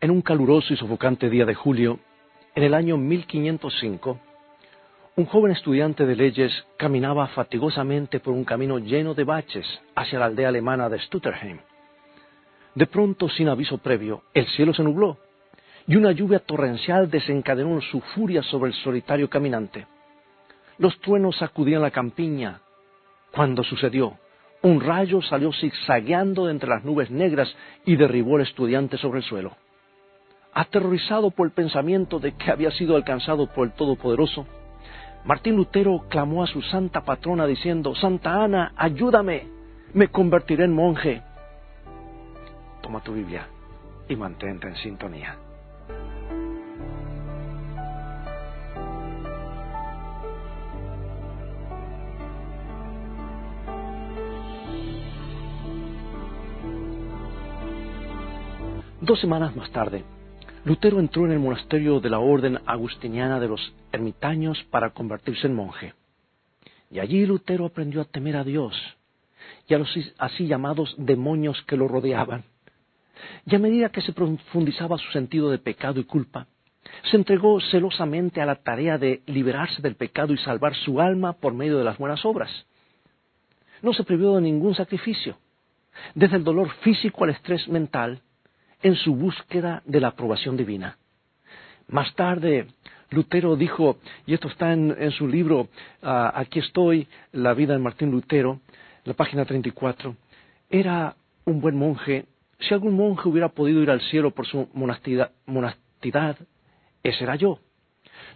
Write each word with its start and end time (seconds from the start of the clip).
En 0.00 0.12
un 0.12 0.22
caluroso 0.22 0.72
y 0.72 0.76
sofocante 0.76 1.28
día 1.28 1.44
de 1.44 1.56
julio, 1.56 1.98
en 2.54 2.62
el 2.62 2.74
año 2.74 2.96
1505, 2.96 4.20
un 5.16 5.26
joven 5.26 5.50
estudiante 5.50 6.06
de 6.06 6.14
leyes 6.14 6.52
caminaba 6.76 7.26
fatigosamente 7.26 8.20
por 8.20 8.32
un 8.32 8.44
camino 8.44 8.78
lleno 8.78 9.14
de 9.14 9.24
baches 9.24 9.66
hacia 9.96 10.20
la 10.20 10.26
aldea 10.26 10.50
alemana 10.50 10.88
de 10.88 11.00
Stutterheim. 11.00 11.58
De 12.76 12.86
pronto, 12.86 13.28
sin 13.28 13.48
aviso 13.48 13.78
previo, 13.78 14.22
el 14.34 14.46
cielo 14.46 14.72
se 14.72 14.84
nubló 14.84 15.18
y 15.88 15.96
una 15.96 16.12
lluvia 16.12 16.38
torrencial 16.38 17.10
desencadenó 17.10 17.80
su 17.80 18.00
furia 18.00 18.44
sobre 18.44 18.70
el 18.70 18.76
solitario 18.76 19.28
caminante. 19.28 19.88
Los 20.78 20.96
truenos 21.00 21.38
sacudían 21.38 21.82
la 21.82 21.90
campiña. 21.90 22.60
Cuando 23.32 23.64
sucedió, 23.64 24.16
un 24.62 24.80
rayo 24.80 25.20
salió 25.22 25.52
zigzagueando 25.52 26.46
de 26.46 26.52
entre 26.52 26.68
las 26.68 26.84
nubes 26.84 27.10
negras 27.10 27.52
y 27.84 27.96
derribó 27.96 28.36
al 28.36 28.42
estudiante 28.42 28.96
sobre 28.96 29.18
el 29.18 29.24
suelo. 29.24 29.56
Aterrorizado 30.52 31.30
por 31.30 31.46
el 31.46 31.52
pensamiento 31.52 32.18
de 32.18 32.32
que 32.32 32.50
había 32.50 32.70
sido 32.72 32.96
alcanzado 32.96 33.46
por 33.46 33.66
el 33.66 33.72
Todopoderoso, 33.74 34.46
Martín 35.24 35.56
Lutero 35.56 36.06
clamó 36.08 36.42
a 36.42 36.46
su 36.46 36.62
santa 36.62 37.02
patrona 37.02 37.46
diciendo, 37.46 37.94
Santa 37.94 38.42
Ana, 38.42 38.72
ayúdame, 38.76 39.46
me 39.92 40.08
convertiré 40.08 40.64
en 40.64 40.74
monje. 40.74 41.22
Toma 42.82 43.02
tu 43.02 43.12
Biblia 43.12 43.46
y 44.08 44.16
mantente 44.16 44.68
en 44.68 44.76
sintonía. 44.76 45.36
Dos 59.00 59.20
semanas 59.20 59.54
más 59.56 59.70
tarde, 59.70 60.04
Lutero 60.68 61.00
entró 61.00 61.24
en 61.24 61.32
el 61.32 61.38
monasterio 61.38 61.98
de 61.98 62.10
la 62.10 62.18
orden 62.18 62.58
agustiniana 62.66 63.40
de 63.40 63.48
los 63.48 63.72
ermitaños 63.90 64.62
para 64.64 64.90
convertirse 64.90 65.46
en 65.46 65.54
monje. 65.54 65.94
Y 66.90 66.98
allí 66.98 67.24
Lutero 67.24 67.64
aprendió 67.64 68.02
a 68.02 68.04
temer 68.04 68.36
a 68.36 68.44
Dios 68.44 68.74
y 69.66 69.72
a 69.72 69.78
los 69.78 69.88
así 70.18 70.46
llamados 70.46 70.94
demonios 70.98 71.56
que 71.62 71.78
lo 71.78 71.88
rodeaban. 71.88 72.44
Y 73.46 73.54
a 73.54 73.58
medida 73.58 73.88
que 73.88 74.02
se 74.02 74.12
profundizaba 74.12 74.98
su 74.98 75.10
sentido 75.10 75.48
de 75.50 75.56
pecado 75.56 76.00
y 76.00 76.04
culpa, 76.04 76.46
se 77.10 77.16
entregó 77.16 77.58
celosamente 77.62 78.42
a 78.42 78.46
la 78.46 78.56
tarea 78.56 78.98
de 78.98 79.22
liberarse 79.24 79.80
del 79.80 79.94
pecado 79.94 80.34
y 80.34 80.36
salvar 80.36 80.74
su 80.74 81.00
alma 81.00 81.32
por 81.32 81.54
medio 81.54 81.78
de 81.78 81.84
las 81.84 81.96
buenas 81.96 82.26
obras. 82.26 82.50
No 83.80 83.94
se 83.94 84.04
privió 84.04 84.34
de 84.34 84.42
ningún 84.42 84.74
sacrificio, 84.74 85.38
desde 86.14 86.36
el 86.36 86.44
dolor 86.44 86.68
físico 86.82 87.24
al 87.24 87.30
estrés 87.30 87.66
mental, 87.68 88.20
en 88.82 88.94
su 88.96 89.14
búsqueda 89.14 89.82
de 89.84 90.00
la 90.00 90.08
aprobación 90.08 90.56
divina. 90.56 90.98
Más 91.88 92.14
tarde, 92.14 92.66
Lutero 93.10 93.56
dijo, 93.56 93.98
y 94.26 94.34
esto 94.34 94.48
está 94.48 94.72
en, 94.72 95.10
su 95.12 95.26
libro, 95.26 95.68
ah, 96.02 96.32
Aquí 96.34 96.58
estoy, 96.58 97.08
la 97.32 97.54
vida 97.54 97.72
de 97.72 97.78
Martín 97.78 98.10
Lutero, 98.10 98.60
la 99.04 99.14
página 99.14 99.44
34, 99.44 100.14
era 100.68 101.16
un 101.44 101.60
buen 101.60 101.76
monje. 101.76 102.26
Si 102.60 102.74
algún 102.74 102.94
monje 102.94 103.28
hubiera 103.28 103.48
podido 103.48 103.82
ir 103.82 103.90
al 103.90 104.02
cielo 104.02 104.32
por 104.32 104.46
su 104.46 104.68
monastidad, 104.74 105.32
monastidad 105.46 106.36
ese 107.02 107.24
era 107.24 107.36
yo. 107.36 107.58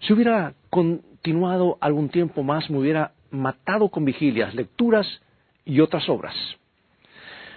Si 0.00 0.12
hubiera 0.12 0.54
continuado 0.70 1.76
algún 1.80 2.08
tiempo 2.08 2.42
más, 2.42 2.70
me 2.70 2.78
hubiera 2.78 3.12
matado 3.30 3.88
con 3.88 4.04
vigilias, 4.04 4.54
lecturas 4.54 5.06
y 5.64 5.80
otras 5.80 6.08
obras. 6.08 6.34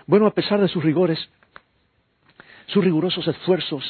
Bueno, 0.08 0.28
a 0.28 0.34
pesar 0.34 0.62
de 0.62 0.68
sus 0.68 0.84
rigores, 0.84 1.20
sus 2.68 2.84
rigurosos 2.84 3.28
esfuerzos 3.28 3.84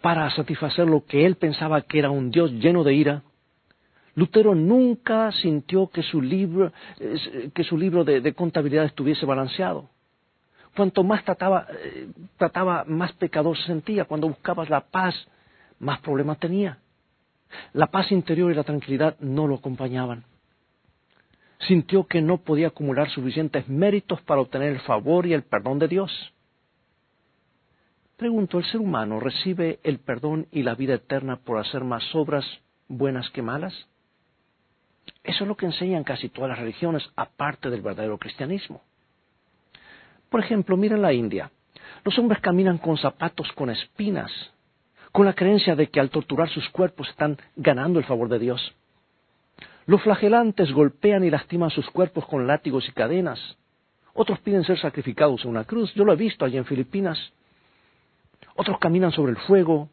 para 0.00 0.30
satisfacer 0.30 0.86
lo 0.86 1.04
que 1.04 1.26
él 1.26 1.36
pensaba 1.36 1.82
que 1.82 1.98
era 1.98 2.10
un 2.10 2.30
Dios 2.30 2.52
lleno 2.52 2.84
de 2.84 2.94
ira, 2.94 3.22
Lutero 4.18 4.52
nunca 4.52 5.30
sintió 5.30 5.86
que 5.86 6.02
su 6.02 6.20
libro, 6.20 6.72
que 7.54 7.62
su 7.62 7.78
libro 7.78 8.02
de, 8.02 8.34
contabilidad 8.34 8.84
estuviese 8.84 9.24
balanceado. 9.24 9.88
Cuanto 10.74 11.04
más 11.04 11.24
trataba, 11.24 11.68
eh, 11.70 12.08
trataba, 12.36 12.84
más 12.84 13.12
pecador 13.12 13.56
se 13.56 13.66
sentía. 13.66 14.06
Cuando 14.06 14.26
buscabas 14.26 14.68
la 14.70 14.80
paz, 14.80 15.14
más 15.78 16.00
problemas 16.00 16.38
tenía. 16.40 16.78
La 17.72 17.86
paz 17.86 18.10
interior 18.10 18.50
y 18.50 18.56
la 18.56 18.64
tranquilidad 18.64 19.16
no 19.20 19.46
lo 19.46 19.54
acompañaban. 19.54 20.24
Sintió 21.60 22.08
que 22.08 22.20
no 22.20 22.38
podía 22.38 22.68
acumular 22.68 23.08
suficientes 23.10 23.68
méritos 23.68 24.20
para 24.22 24.40
obtener 24.40 24.72
el 24.72 24.80
favor 24.80 25.26
y 25.26 25.32
el 25.32 25.44
perdón 25.44 25.78
de 25.78 25.86
Dios. 25.86 26.32
Pregunto, 28.18 28.58
¿el 28.58 28.64
ser 28.64 28.80
humano 28.80 29.20
recibe 29.20 29.78
el 29.84 30.00
perdón 30.00 30.48
y 30.50 30.64
la 30.64 30.74
vida 30.74 30.94
eterna 30.94 31.36
por 31.36 31.56
hacer 31.56 31.84
más 31.84 32.02
obras 32.16 32.44
buenas 32.88 33.30
que 33.30 33.42
malas? 33.42 33.72
Eso 35.22 35.44
es 35.44 35.48
lo 35.48 35.56
que 35.56 35.66
enseñan 35.66 36.02
casi 36.02 36.28
todas 36.28 36.50
las 36.50 36.58
religiones, 36.58 37.08
aparte 37.14 37.70
del 37.70 37.80
verdadero 37.80 38.18
cristianismo. 38.18 38.82
Por 40.30 40.40
ejemplo, 40.40 40.76
miren 40.76 41.00
la 41.00 41.12
India. 41.12 41.52
Los 42.04 42.18
hombres 42.18 42.40
caminan 42.40 42.78
con 42.78 42.98
zapatos 42.98 43.52
con 43.52 43.70
espinas, 43.70 44.32
con 45.12 45.24
la 45.24 45.34
creencia 45.34 45.76
de 45.76 45.86
que 45.86 46.00
al 46.00 46.10
torturar 46.10 46.48
sus 46.48 46.68
cuerpos 46.70 47.08
están 47.10 47.38
ganando 47.54 48.00
el 48.00 48.04
favor 48.04 48.28
de 48.28 48.40
Dios. 48.40 48.74
Los 49.86 50.02
flagelantes 50.02 50.72
golpean 50.72 51.22
y 51.22 51.30
lastiman 51.30 51.70
sus 51.70 51.88
cuerpos 51.90 52.26
con 52.26 52.48
látigos 52.48 52.88
y 52.88 52.92
cadenas. 52.92 53.38
Otros 54.12 54.40
piden 54.40 54.64
ser 54.64 54.80
sacrificados 54.80 55.44
en 55.44 55.50
una 55.50 55.62
cruz. 55.62 55.94
Yo 55.94 56.04
lo 56.04 56.12
he 56.12 56.16
visto 56.16 56.44
allí 56.44 56.56
en 56.56 56.64
Filipinas. 56.64 57.32
Otros 58.60 58.80
caminan 58.80 59.12
sobre 59.12 59.30
el 59.30 59.38
fuego 59.38 59.88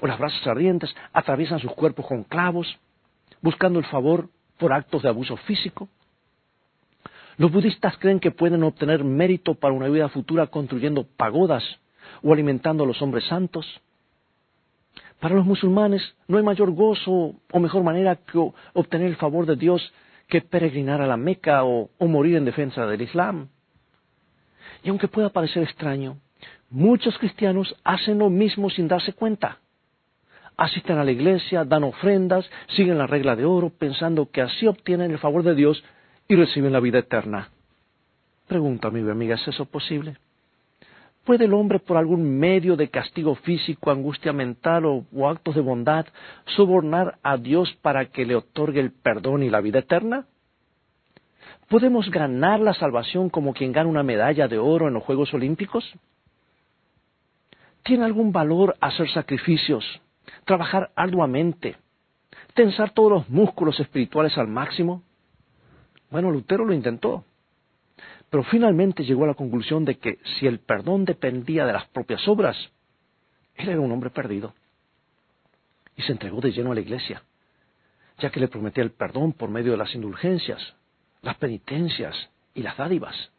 o 0.00 0.06
las 0.06 0.18
brasas 0.18 0.46
ardientes, 0.46 0.94
atraviesan 1.12 1.58
sus 1.58 1.72
cuerpos 1.72 2.06
con 2.06 2.24
clavos, 2.24 2.66
buscando 3.42 3.78
el 3.78 3.84
favor 3.84 4.30
por 4.56 4.72
actos 4.72 5.02
de 5.02 5.10
abuso 5.10 5.36
físico. 5.36 5.86
Los 7.36 7.52
budistas 7.52 7.98
creen 7.98 8.18
que 8.18 8.30
pueden 8.30 8.62
obtener 8.62 9.04
mérito 9.04 9.54
para 9.54 9.74
una 9.74 9.88
vida 9.88 10.08
futura 10.08 10.46
construyendo 10.46 11.04
pagodas 11.04 11.62
o 12.22 12.32
alimentando 12.32 12.84
a 12.84 12.86
los 12.86 13.02
hombres 13.02 13.26
santos. 13.26 13.66
Para 15.20 15.34
los 15.34 15.44
musulmanes 15.44 16.02
no 16.26 16.38
hay 16.38 16.42
mayor 16.42 16.70
gozo 16.70 17.34
o 17.52 17.60
mejor 17.60 17.82
manera 17.82 18.16
que 18.16 18.38
obtener 18.72 19.08
el 19.08 19.16
favor 19.16 19.44
de 19.44 19.56
Dios 19.56 19.92
que 20.26 20.40
peregrinar 20.40 21.02
a 21.02 21.06
la 21.06 21.18
Meca 21.18 21.64
o, 21.64 21.90
o 21.98 22.06
morir 22.06 22.36
en 22.36 22.46
defensa 22.46 22.86
del 22.86 23.02
Islam. 23.02 23.48
Y 24.82 24.88
aunque 24.88 25.06
pueda 25.06 25.28
parecer 25.28 25.62
extraño, 25.64 26.16
Muchos 26.70 27.16
cristianos 27.18 27.74
hacen 27.84 28.18
lo 28.18 28.28
mismo 28.28 28.70
sin 28.70 28.88
darse 28.88 29.12
cuenta. 29.12 29.58
Asisten 30.56 30.98
a 30.98 31.04
la 31.04 31.10
iglesia, 31.10 31.64
dan 31.64 31.84
ofrendas, 31.84 32.48
siguen 32.68 32.98
la 32.98 33.06
regla 33.06 33.36
de 33.36 33.44
oro, 33.44 33.70
pensando 33.70 34.30
que 34.30 34.40
así 34.40 34.66
obtienen 34.66 35.10
el 35.10 35.18
favor 35.18 35.42
de 35.42 35.54
Dios 35.54 35.84
y 36.28 36.34
reciben 36.34 36.72
la 36.72 36.80
vida 36.80 36.98
eterna. 36.98 37.50
Pregunta, 38.48 38.88
amigo 38.88 39.10
amiga, 39.10 39.34
¿es 39.34 39.46
eso 39.48 39.66
posible? 39.66 40.16
¿Puede 41.24 41.46
el 41.46 41.54
hombre 41.54 41.80
por 41.80 41.96
algún 41.96 42.38
medio 42.38 42.76
de 42.76 42.88
castigo 42.88 43.34
físico, 43.34 43.90
angustia 43.90 44.32
mental 44.32 44.84
o, 44.84 45.28
actos 45.28 45.56
de 45.56 45.60
bondad 45.60 46.06
sobornar 46.56 47.18
a 47.22 47.36
Dios 47.36 47.76
para 47.82 48.06
que 48.06 48.24
le 48.24 48.36
otorgue 48.36 48.80
el 48.80 48.92
perdón 48.92 49.42
y 49.42 49.50
la 49.50 49.60
vida 49.60 49.80
eterna? 49.80 50.26
¿Podemos 51.68 52.10
ganar 52.10 52.60
la 52.60 52.74
salvación 52.74 53.28
como 53.28 53.54
quien 53.54 53.72
gana 53.72 53.90
una 53.90 54.04
medalla 54.04 54.46
de 54.46 54.58
oro 54.58 54.86
en 54.86 54.94
los 54.94 55.02
Juegos 55.02 55.34
Olímpicos? 55.34 55.84
¿Tiene 57.86 58.04
algún 58.04 58.32
valor 58.32 58.76
hacer 58.80 59.08
sacrificios, 59.10 59.84
trabajar 60.44 60.90
arduamente, 60.96 61.76
tensar 62.52 62.90
todos 62.90 63.12
los 63.12 63.30
músculos 63.30 63.78
espirituales 63.78 64.36
al 64.36 64.48
máximo? 64.48 65.04
Bueno, 66.10 66.32
Lutero 66.32 66.64
lo 66.64 66.74
intentó, 66.74 67.24
pero 68.28 68.42
finalmente 68.42 69.04
llegó 69.04 69.22
a 69.22 69.28
la 69.28 69.34
conclusión 69.34 69.84
de 69.84 69.98
que 69.98 70.18
si 70.24 70.48
el 70.48 70.58
perdón 70.58 71.04
dependía 71.04 71.64
de 71.64 71.74
las 71.74 71.86
propias 71.86 72.26
obras, 72.26 72.56
él 73.54 73.68
era 73.68 73.80
un 73.80 73.92
hombre 73.92 74.10
perdido. 74.10 74.52
Y 75.94 76.02
se 76.02 76.10
entregó 76.10 76.40
de 76.40 76.50
lleno 76.50 76.72
a 76.72 76.74
la 76.74 76.80
iglesia, 76.80 77.22
ya 78.18 78.30
que 78.30 78.40
le 78.40 78.48
prometía 78.48 78.82
el 78.82 78.90
perdón 78.90 79.32
por 79.32 79.48
medio 79.48 79.70
de 79.70 79.78
las 79.78 79.94
indulgencias, 79.94 80.74
las 81.22 81.36
penitencias 81.36 82.16
y 82.52 82.62
las 82.62 82.76
dádivas. 82.76 83.30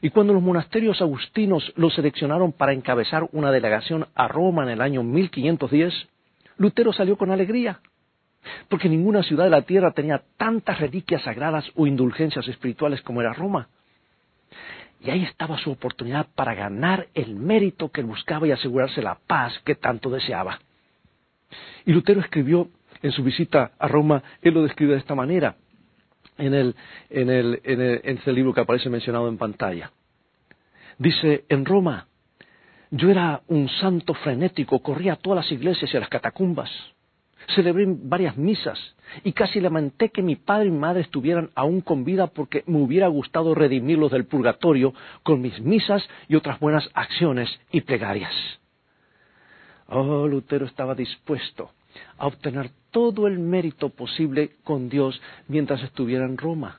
Y 0.00 0.10
cuando 0.10 0.32
los 0.32 0.42
monasterios 0.42 1.00
agustinos 1.00 1.72
lo 1.76 1.90
seleccionaron 1.90 2.52
para 2.52 2.72
encabezar 2.72 3.28
una 3.32 3.50
delegación 3.50 4.06
a 4.14 4.28
Roma 4.28 4.64
en 4.64 4.70
el 4.70 4.80
año 4.80 5.02
1510, 5.02 5.92
Lutero 6.56 6.92
salió 6.92 7.16
con 7.16 7.30
alegría, 7.30 7.80
porque 8.68 8.88
ninguna 8.88 9.22
ciudad 9.22 9.44
de 9.44 9.50
la 9.50 9.62
tierra 9.62 9.92
tenía 9.92 10.22
tantas 10.36 10.80
reliquias 10.80 11.22
sagradas 11.22 11.64
o 11.74 11.86
indulgencias 11.86 12.46
espirituales 12.48 13.00
como 13.02 13.20
era 13.20 13.32
Roma. 13.32 13.68
Y 15.00 15.10
ahí 15.10 15.24
estaba 15.24 15.58
su 15.58 15.70
oportunidad 15.70 16.26
para 16.34 16.54
ganar 16.54 17.08
el 17.14 17.34
mérito 17.34 17.90
que 17.90 18.02
buscaba 18.02 18.46
y 18.46 18.52
asegurarse 18.52 19.02
la 19.02 19.18
paz 19.26 19.58
que 19.64 19.74
tanto 19.74 20.10
deseaba. 20.10 20.60
Y 21.84 21.92
Lutero 21.92 22.20
escribió 22.20 22.68
en 23.02 23.10
su 23.10 23.24
visita 23.24 23.72
a 23.78 23.88
Roma, 23.88 24.22
él 24.42 24.54
lo 24.54 24.62
describe 24.62 24.92
de 24.92 25.00
esta 25.00 25.14
manera 25.14 25.56
en, 26.46 26.54
el, 26.54 26.74
en, 27.10 27.30
el, 27.30 27.60
en, 27.64 28.16
este 28.16 28.32
libro 28.32 28.52
que 28.52 28.60
aparece 28.60 28.90
mencionado 28.90 29.28
en 29.28 29.38
pantalla. 29.38 29.92
Dice, 30.98 31.44
en 31.48 31.64
Roma 31.64 32.06
Yo 32.90 33.10
era 33.10 33.42
un 33.48 33.68
santo 33.68 34.12
frenético, 34.14 34.80
corría 34.80 35.14
a 35.14 35.16
todas 35.16 35.44
las 35.44 35.52
iglesias 35.52 35.92
y 35.92 35.96
a 35.96 36.00
las 36.00 36.08
catacumbas. 36.08 36.70
Celebré 37.54 37.86
varias 37.88 38.36
misas 38.36 38.78
y 39.24 39.32
casi 39.32 39.60
lamenté 39.60 40.10
que 40.10 40.22
mi 40.22 40.36
padre 40.36 40.68
y 40.68 40.70
madre 40.70 41.00
estuvieran 41.00 41.50
aún 41.54 41.80
con 41.80 42.04
vida 42.04 42.28
porque 42.28 42.62
me 42.66 42.78
hubiera 42.78 43.08
gustado 43.08 43.54
redimirlos 43.54 44.12
del 44.12 44.26
purgatorio 44.26 44.94
con 45.22 45.40
mis 45.40 45.60
misas 45.60 46.06
y 46.28 46.36
otras 46.36 46.60
buenas 46.60 46.88
acciones 46.94 47.48
y 47.72 47.80
plegarias. 47.80 48.32
Oh, 49.88 50.28
Lutero 50.28 50.66
estaba 50.66 50.94
dispuesto 50.94 51.72
a 52.16 52.26
obtener 52.26 52.70
todo 52.92 53.26
el 53.26 53.40
mérito 53.40 53.88
posible 53.88 54.56
con 54.62 54.88
Dios 54.88 55.20
mientras 55.48 55.82
estuviera 55.82 56.24
en 56.24 56.38
Roma. 56.38 56.78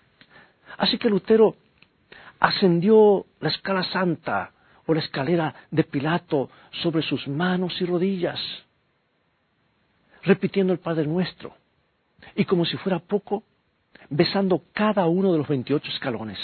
Así 0.77 0.97
que 0.97 1.09
Lutero 1.09 1.57
ascendió 2.39 3.25
la 3.41 3.49
escala 3.49 3.83
santa 3.83 4.51
o 4.85 4.93
la 4.93 5.01
escalera 5.01 5.53
de 5.71 5.83
Pilato 5.83 6.49
sobre 6.81 7.01
sus 7.01 7.27
manos 7.27 7.79
y 7.81 7.85
rodillas, 7.85 8.39
repitiendo 10.23 10.71
el 10.71 10.79
Padre 10.79 11.05
Nuestro, 11.07 11.55
y 12.35 12.45
como 12.45 12.65
si 12.65 12.77
fuera 12.77 12.99
poco, 12.99 13.43
besando 14.09 14.61
cada 14.73 15.05
uno 15.07 15.31
de 15.31 15.37
los 15.39 15.47
veintiocho 15.47 15.89
escalones. 15.89 16.39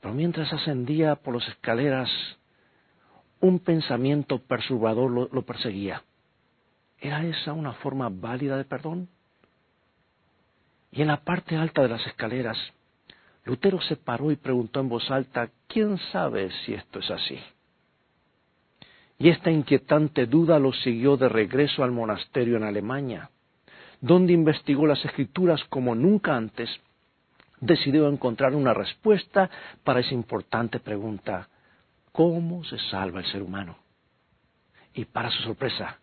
Pero 0.00 0.14
mientras 0.14 0.52
ascendía 0.52 1.16
por 1.16 1.34
las 1.34 1.48
escaleras, 1.48 2.08
un 3.40 3.58
pensamiento 3.58 4.38
perturbador 4.38 5.10
lo, 5.10 5.28
lo 5.32 5.42
perseguía. 5.42 6.02
¿Era 7.00 7.24
esa 7.24 7.52
una 7.52 7.72
forma 7.74 8.08
válida 8.08 8.56
de 8.56 8.64
perdón? 8.64 9.08
Y 10.90 11.02
en 11.02 11.08
la 11.08 11.18
parte 11.22 11.56
alta 11.56 11.82
de 11.82 11.88
las 11.88 12.06
escaleras, 12.06 12.56
Lutero 13.44 13.80
se 13.80 13.96
paró 13.96 14.30
y 14.30 14.36
preguntó 14.36 14.80
en 14.80 14.88
voz 14.88 15.10
alta, 15.10 15.48
¿quién 15.66 15.98
sabe 16.12 16.50
si 16.64 16.74
esto 16.74 16.98
es 16.98 17.10
así? 17.10 17.38
Y 19.18 19.30
esta 19.30 19.50
inquietante 19.50 20.26
duda 20.26 20.58
lo 20.58 20.72
siguió 20.72 21.16
de 21.16 21.28
regreso 21.28 21.82
al 21.82 21.90
monasterio 21.90 22.56
en 22.56 22.64
Alemania, 22.64 23.30
donde 24.00 24.32
investigó 24.32 24.86
las 24.86 25.04
escrituras 25.04 25.62
como 25.64 25.94
nunca 25.94 26.36
antes, 26.36 26.70
decidió 27.60 28.08
encontrar 28.08 28.54
una 28.54 28.74
respuesta 28.74 29.50
para 29.82 30.00
esa 30.00 30.14
importante 30.14 30.78
pregunta, 30.78 31.48
¿cómo 32.12 32.64
se 32.64 32.78
salva 32.90 33.20
el 33.20 33.26
ser 33.26 33.42
humano? 33.42 33.76
Y 34.94 35.04
para 35.04 35.30
su 35.30 35.42
sorpresa, 35.42 35.98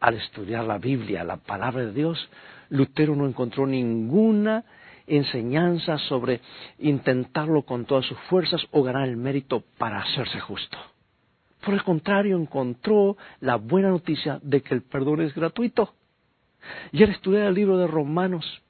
al 0.00 0.14
estudiar 0.14 0.64
la 0.64 0.78
Biblia, 0.78 1.24
la 1.24 1.36
palabra 1.38 1.86
de 1.86 1.92
Dios, 1.92 2.28
Lutero 2.68 3.14
no 3.14 3.26
encontró 3.26 3.66
ninguna 3.66 4.64
enseñanza 5.06 5.98
sobre 5.98 6.40
intentarlo 6.78 7.62
con 7.62 7.84
todas 7.84 8.06
sus 8.06 8.18
fuerzas 8.20 8.62
o 8.70 8.82
ganar 8.82 9.08
el 9.08 9.16
mérito 9.16 9.62
para 9.78 10.00
hacerse 10.00 10.40
justo. 10.40 10.78
Por 11.64 11.74
el 11.74 11.82
contrario, 11.82 12.36
encontró 12.36 13.16
la 13.40 13.56
buena 13.56 13.88
noticia 13.88 14.38
de 14.42 14.62
que 14.62 14.74
el 14.74 14.82
perdón 14.82 15.22
es 15.22 15.34
gratuito. 15.34 15.94
Y 16.92 17.02
al 17.02 17.10
estudiar 17.10 17.46
el 17.46 17.54
libro 17.54 17.78
de 17.78 17.86
Romanos, 17.86 18.62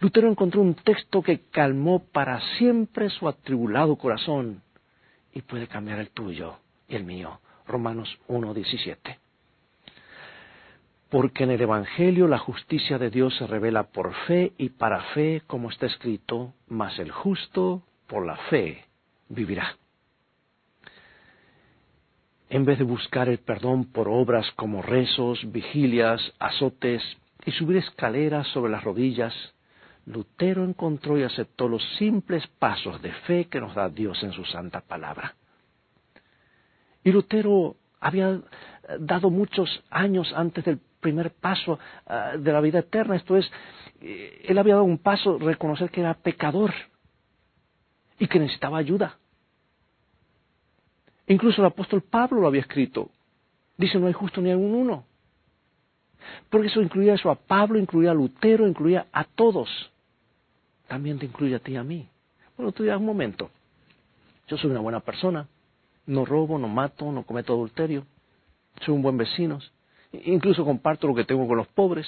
Lutero 0.00 0.28
encontró 0.28 0.60
un 0.60 0.74
texto 0.74 1.22
que 1.22 1.40
calmó 1.50 2.04
para 2.04 2.40
siempre 2.58 3.10
su 3.10 3.28
atribulado 3.28 3.96
corazón 3.96 4.62
y 5.32 5.42
puede 5.42 5.66
cambiar 5.66 5.98
el 5.98 6.10
tuyo 6.10 6.56
y 6.88 6.96
el 6.96 7.04
mío. 7.04 7.40
Romanos 7.66 8.18
1.17 8.28 9.21
porque 11.12 11.44
en 11.44 11.50
el 11.50 11.60
Evangelio 11.60 12.26
la 12.26 12.38
justicia 12.38 12.96
de 12.96 13.10
Dios 13.10 13.36
se 13.36 13.46
revela 13.46 13.90
por 13.92 14.14
fe 14.26 14.54
y 14.56 14.70
para 14.70 14.98
fe, 15.12 15.42
como 15.46 15.68
está 15.68 15.84
escrito, 15.84 16.54
mas 16.68 16.98
el 16.98 17.10
justo 17.10 17.82
por 18.06 18.24
la 18.24 18.36
fe 18.48 18.86
vivirá. 19.28 19.76
En 22.48 22.64
vez 22.64 22.78
de 22.78 22.84
buscar 22.84 23.28
el 23.28 23.40
perdón 23.40 23.92
por 23.92 24.08
obras 24.08 24.50
como 24.52 24.80
rezos, 24.80 25.38
vigilias, 25.52 26.32
azotes 26.38 27.02
y 27.44 27.50
subir 27.50 27.76
escaleras 27.76 28.48
sobre 28.48 28.72
las 28.72 28.82
rodillas, 28.82 29.34
Lutero 30.06 30.64
encontró 30.64 31.18
y 31.18 31.24
aceptó 31.24 31.68
los 31.68 31.82
simples 31.98 32.46
pasos 32.58 33.02
de 33.02 33.12
fe 33.26 33.48
que 33.50 33.60
nos 33.60 33.74
da 33.74 33.90
Dios 33.90 34.22
en 34.22 34.32
su 34.32 34.46
santa 34.46 34.80
palabra. 34.80 35.34
Y 37.04 37.12
Lutero 37.12 37.76
había 38.00 38.40
dado 38.98 39.28
muchos 39.28 39.84
años 39.90 40.32
antes 40.34 40.64
del 40.64 40.80
primer 41.02 41.32
paso 41.32 41.78
ah, 42.06 42.36
de 42.38 42.52
la 42.52 42.62
vida 42.62 42.78
eterna. 42.78 43.16
Esto 43.16 43.36
es, 43.36 43.50
eh, 44.00 44.46
él 44.48 44.56
había 44.56 44.74
dado 44.74 44.84
un 44.84 44.98
paso, 44.98 45.38
reconocer 45.38 45.90
que 45.90 46.00
era 46.00 46.14
pecador 46.14 46.72
y 48.18 48.26
que 48.26 48.38
necesitaba 48.38 48.78
ayuda. 48.78 49.18
Incluso 51.26 51.60
el 51.60 51.66
apóstol 51.66 52.02
Pablo 52.02 52.40
lo 52.40 52.46
había 52.46 52.62
escrito. 52.62 53.10
Dice, 53.76 53.98
no 53.98 54.06
hay 54.06 54.12
justo 54.12 54.40
ni 54.40 54.50
algún 54.50 54.74
uno. 54.74 55.04
Porque 56.48 56.68
eso 56.68 56.80
incluía 56.80 57.14
eso 57.14 57.30
a 57.30 57.34
Pablo, 57.34 57.78
incluía 57.78 58.12
a 58.12 58.14
Lutero, 58.14 58.66
incluía 58.66 59.06
a 59.12 59.24
todos. 59.24 59.68
También 60.86 61.18
te 61.18 61.26
incluye 61.26 61.56
a 61.56 61.58
ti 61.58 61.72
y 61.72 61.76
a 61.76 61.82
mí. 61.82 62.08
Bueno, 62.56 62.72
tú 62.72 62.84
dirás 62.84 62.98
un 62.98 63.06
momento. 63.06 63.50
Yo 64.46 64.56
soy 64.56 64.70
una 64.70 64.80
buena 64.80 65.00
persona. 65.00 65.48
No 66.06 66.24
robo, 66.24 66.58
no 66.58 66.68
mato, 66.68 67.10
no 67.10 67.24
cometo 67.24 67.54
adulterio. 67.54 68.04
Soy 68.84 68.94
un 68.94 69.02
buen 69.02 69.16
vecino. 69.16 69.58
Incluso 70.12 70.64
comparto 70.64 71.06
lo 71.06 71.14
que 71.14 71.24
tengo 71.24 71.46
con 71.46 71.56
los 71.56 71.68
pobres. 71.68 72.06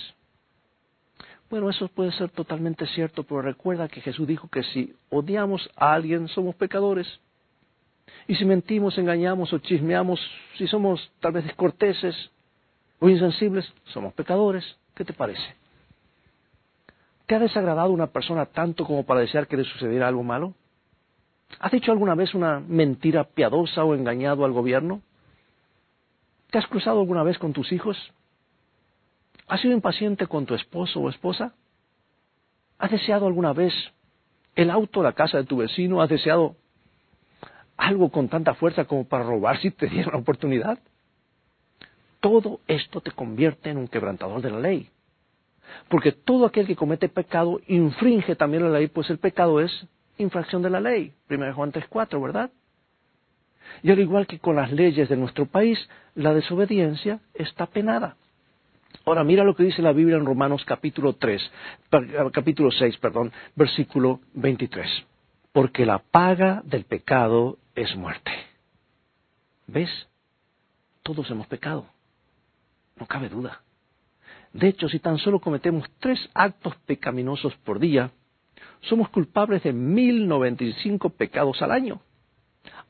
Bueno, 1.50 1.70
eso 1.70 1.88
puede 1.88 2.12
ser 2.12 2.30
totalmente 2.30 2.86
cierto, 2.88 3.22
pero 3.22 3.42
recuerda 3.42 3.88
que 3.88 4.00
Jesús 4.00 4.26
dijo 4.26 4.48
que 4.48 4.62
si 4.62 4.94
odiamos 5.10 5.68
a 5.76 5.92
alguien 5.94 6.28
somos 6.28 6.54
pecadores. 6.54 7.06
Y 8.26 8.34
si 8.34 8.44
mentimos, 8.44 8.96
engañamos 8.98 9.52
o 9.52 9.58
chismeamos, 9.58 10.20
si 10.56 10.66
somos 10.66 11.10
tal 11.20 11.32
vez 11.32 11.44
descorteses 11.44 12.30
o 12.98 13.08
insensibles, 13.08 13.70
somos 13.84 14.12
pecadores. 14.14 14.64
¿Qué 14.94 15.04
te 15.04 15.12
parece? 15.12 15.42
¿Te 17.26 17.34
ha 17.34 17.38
desagradado 17.38 17.90
una 17.90 18.08
persona 18.08 18.46
tanto 18.46 18.84
como 18.84 19.04
para 19.04 19.20
desear 19.20 19.46
que 19.46 19.56
le 19.56 19.64
sucediera 19.64 20.08
algo 20.08 20.22
malo? 20.22 20.54
¿Has 21.58 21.72
dicho 21.72 21.92
alguna 21.92 22.14
vez 22.14 22.34
una 22.34 22.60
mentira 22.60 23.24
piadosa 23.24 23.84
o 23.84 23.94
engañado 23.94 24.44
al 24.44 24.52
gobierno? 24.52 25.00
¿Te 26.54 26.58
has 26.58 26.68
cruzado 26.68 27.00
alguna 27.00 27.24
vez 27.24 27.36
con 27.36 27.52
tus 27.52 27.72
hijos? 27.72 27.98
¿Has 29.48 29.60
sido 29.60 29.74
impaciente 29.74 30.28
con 30.28 30.46
tu 30.46 30.54
esposo 30.54 31.00
o 31.00 31.10
esposa? 31.10 31.52
¿Has 32.78 32.92
deseado 32.92 33.26
alguna 33.26 33.52
vez 33.52 33.74
el 34.54 34.70
auto, 34.70 35.02
la 35.02 35.14
casa 35.14 35.38
de 35.38 35.46
tu 35.46 35.56
vecino? 35.56 36.00
¿Has 36.00 36.10
deseado 36.10 36.54
algo 37.76 38.08
con 38.08 38.28
tanta 38.28 38.54
fuerza 38.54 38.84
como 38.84 39.02
para 39.02 39.24
robar 39.24 39.58
si 39.58 39.72
te 39.72 39.88
dieran 39.88 40.12
la 40.12 40.20
oportunidad? 40.20 40.78
Todo 42.20 42.60
esto 42.68 43.00
te 43.00 43.10
convierte 43.10 43.70
en 43.70 43.78
un 43.78 43.88
quebrantador 43.88 44.40
de 44.40 44.52
la 44.52 44.60
ley. 44.60 44.88
Porque 45.88 46.12
todo 46.12 46.46
aquel 46.46 46.68
que 46.68 46.76
comete 46.76 47.08
pecado 47.08 47.60
infringe 47.66 48.36
también 48.36 48.62
la 48.62 48.78
ley, 48.78 48.86
pues 48.86 49.10
el 49.10 49.18
pecado 49.18 49.58
es 49.58 49.88
infracción 50.18 50.62
de 50.62 50.70
la 50.70 50.78
ley. 50.78 51.14
1 51.28 51.52
Juan 51.52 51.72
3.4, 51.72 52.22
¿verdad? 52.22 52.52
Y 53.82 53.90
al 53.90 53.98
igual 53.98 54.26
que 54.26 54.38
con 54.38 54.56
las 54.56 54.72
leyes 54.72 55.08
de 55.08 55.16
nuestro 55.16 55.46
país, 55.46 55.78
la 56.14 56.32
desobediencia 56.34 57.20
está 57.34 57.66
penada. 57.66 58.16
Ahora 59.04 59.24
mira 59.24 59.44
lo 59.44 59.54
que 59.54 59.64
dice 59.64 59.82
la 59.82 59.92
Biblia 59.92 60.16
en 60.16 60.24
Romanos 60.24 60.64
capítulo 60.64 61.14
3, 61.14 61.50
capítulo 62.32 62.70
6, 62.70 62.96
perdón, 62.98 63.32
versículo 63.54 64.20
23. 64.34 64.86
Porque 65.52 65.84
la 65.84 65.98
paga 65.98 66.62
del 66.64 66.84
pecado 66.84 67.58
es 67.74 67.94
muerte. 67.96 68.32
¿Ves? 69.66 69.90
Todos 71.02 71.30
hemos 71.30 71.46
pecado. 71.46 71.86
No 72.96 73.06
cabe 73.06 73.28
duda. 73.28 73.60
De 74.52 74.68
hecho, 74.68 74.88
si 74.88 75.00
tan 75.00 75.18
solo 75.18 75.40
cometemos 75.40 75.84
tres 75.98 76.30
actos 76.32 76.74
pecaminosos 76.86 77.54
por 77.56 77.80
día, 77.80 78.10
somos 78.82 79.08
culpables 79.08 79.62
de 79.64 79.72
mil 79.72 80.26
noventa 80.28 80.64
y 80.64 80.72
cinco 80.74 81.10
pecados 81.10 81.60
al 81.60 81.72
año. 81.72 82.00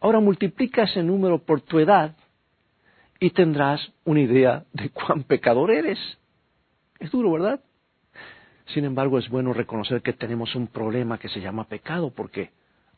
Ahora 0.05 0.21
multiplica 0.21 0.83
ese 0.83 1.03
número 1.03 1.39
por 1.39 1.63
tu 1.63 1.79
edad 1.79 2.15
y 3.19 3.31
tendrás 3.31 3.91
una 4.05 4.21
idea 4.21 4.67
de 4.75 4.91
cuán 4.91 5.23
pecador 5.23 5.71
eres. 5.71 5.99
Es 6.99 7.11
duro, 7.11 7.33
¿verdad? 7.33 7.61
Sin 8.75 8.85
embargo, 8.85 9.19
es 9.19 9.31
bueno 9.31 9.55
reconocer 9.55 10.03
que 10.03 10.13
tenemos 10.13 10.55
un 10.57 10.67
problema 10.67 11.17
que 11.17 11.31
se 11.31 11.41
llama 11.41 11.65
pecado 11.69 12.11
porque 12.11 12.51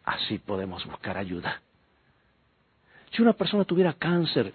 así 0.05 0.39
podemos 0.39 0.85
buscar 0.85 1.17
ayuda. 1.17 1.63
Si 3.13 3.23
una 3.23 3.35
persona 3.35 3.65
tuviera 3.65 3.93
cáncer 3.93 4.53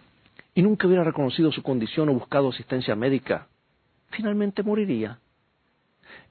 y 0.54 0.62
nunca 0.62 0.88
hubiera 0.88 1.06
reconocido 1.06 1.54
su 1.54 1.64
condición 1.64 2.10
o 2.10 2.16
buscado 2.16 2.50
asistencia 2.50 2.98
médica, 2.98 3.48
finalmente 4.10 4.62
moriría. 4.62 5.20